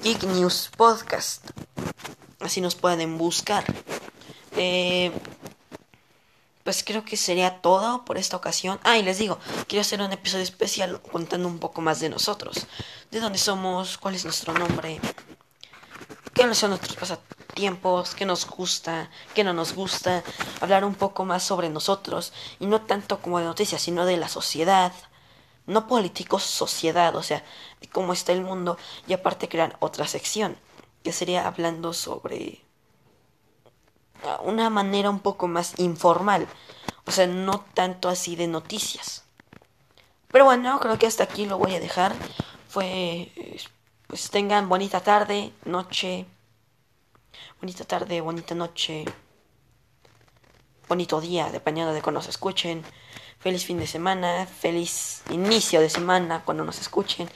Geek 0.01 0.23
News 0.23 0.71
Podcast. 0.75 1.45
Así 2.39 2.59
nos 2.59 2.73
pueden 2.73 3.19
buscar. 3.19 3.65
Eh, 4.55 5.11
pues 6.63 6.83
creo 6.83 7.05
que 7.05 7.15
sería 7.15 7.61
todo 7.61 8.03
por 8.03 8.17
esta 8.17 8.35
ocasión. 8.35 8.79
Ah, 8.83 8.97
y 8.97 9.03
les 9.03 9.19
digo, 9.19 9.39
quiero 9.67 9.81
hacer 9.81 10.01
un 10.01 10.11
episodio 10.11 10.43
especial 10.43 11.01
contando 11.01 11.47
un 11.47 11.59
poco 11.59 11.79
más 11.81 11.99
de 11.99 12.09
nosotros. 12.09 12.67
De 13.11 13.19
dónde 13.19 13.39
somos, 13.39 13.97
cuál 13.97 14.15
es 14.15 14.25
nuestro 14.25 14.53
nombre, 14.53 14.99
qué 16.33 16.53
son 16.53 16.71
nuestros 16.71 16.95
pasatiempos, 16.95 18.13
qué 18.13 18.25
nos 18.25 18.45
gusta, 18.47 19.09
qué 19.33 19.43
no 19.43 19.53
nos 19.53 19.73
gusta. 19.73 20.23
Hablar 20.61 20.85
un 20.85 20.93
poco 20.93 21.25
más 21.25 21.41
sobre 21.41 21.69
nosotros. 21.69 22.33
Y 22.59 22.67
no 22.67 22.81
tanto 22.81 23.19
como 23.19 23.39
de 23.39 23.45
noticias, 23.45 23.81
sino 23.81 24.05
de 24.05 24.17
la 24.17 24.27
sociedad. 24.27 24.93
No 25.65 25.87
políticos, 25.87 26.43
sociedad, 26.43 27.15
o 27.15 27.23
sea, 27.23 27.43
de 27.81 27.87
cómo 27.87 28.13
está 28.13 28.33
el 28.33 28.41
mundo. 28.41 28.77
Y 29.07 29.13
aparte 29.13 29.49
crear 29.49 29.77
otra 29.79 30.07
sección, 30.07 30.57
que 31.03 31.11
sería 31.11 31.47
hablando 31.47 31.93
sobre 31.93 32.61
una 34.43 34.69
manera 34.69 35.09
un 35.09 35.19
poco 35.19 35.47
más 35.47 35.79
informal. 35.79 36.47
O 37.05 37.11
sea, 37.11 37.25
no 37.25 37.65
tanto 37.73 38.09
así 38.09 38.35
de 38.35 38.47
noticias. 38.47 39.23
Pero 40.27 40.45
bueno, 40.45 40.79
creo 40.79 40.99
que 40.99 41.07
hasta 41.07 41.23
aquí 41.23 41.45
lo 41.45 41.57
voy 41.57 41.73
a 41.73 41.79
dejar. 41.79 42.13
Pues 42.77 44.29
tengan 44.29 44.69
bonita 44.69 44.99
tarde, 44.99 45.51
noche. 45.65 46.27
Bonita 47.59 47.85
tarde, 47.85 48.21
bonita 48.21 48.53
noche. 48.53 49.03
Bonito 50.87 51.19
día, 51.19 51.49
dependiendo 51.51 51.91
de 51.91 52.03
cuando 52.03 52.19
nos 52.19 52.29
escuchen. 52.29 52.83
Feliz 53.39 53.65
fin 53.65 53.79
de 53.79 53.87
semana, 53.87 54.45
feliz 54.45 55.23
inicio 55.31 55.81
de 55.81 55.89
semana 55.89 56.43
cuando 56.45 56.63
nos 56.63 56.79
escuchen. 56.79 57.27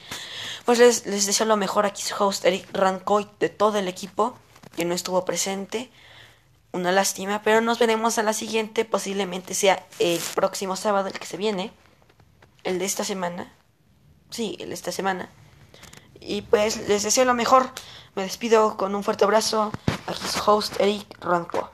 Pues 0.64 0.78
les, 0.78 1.06
les 1.06 1.26
deseo 1.26 1.46
lo 1.46 1.56
mejor 1.56 1.86
aquí 1.86 2.02
su 2.02 2.14
host 2.22 2.44
Eric 2.44 2.68
Rancoy 2.72 3.28
de 3.40 3.48
todo 3.48 3.78
el 3.78 3.88
equipo 3.88 4.36
que 4.76 4.84
no 4.84 4.94
estuvo 4.94 5.24
presente 5.24 5.90
una 6.70 6.92
lástima, 6.92 7.42
pero 7.42 7.60
nos 7.60 7.80
veremos 7.80 8.16
a 8.16 8.22
la 8.22 8.32
siguiente, 8.32 8.84
posiblemente 8.84 9.54
sea 9.54 9.84
el 9.98 10.20
próximo 10.36 10.76
sábado, 10.76 11.08
el 11.08 11.18
que 11.18 11.26
se 11.26 11.36
viene, 11.36 11.72
el 12.62 12.78
de 12.78 12.84
esta 12.84 13.02
semana. 13.02 13.52
Sí, 14.32 14.56
esta 14.58 14.90
semana. 14.90 15.28
Y 16.18 16.40
pues 16.42 16.88
les 16.88 17.02
deseo 17.02 17.26
lo 17.26 17.34
mejor. 17.34 17.68
Me 18.14 18.22
despido 18.22 18.76
con 18.78 18.94
un 18.94 19.04
fuerte 19.04 19.24
abrazo. 19.24 19.70
Aquí 20.06 20.22
su 20.26 20.50
host 20.50 20.80
Eric 20.80 21.06
Ranco. 21.20 21.70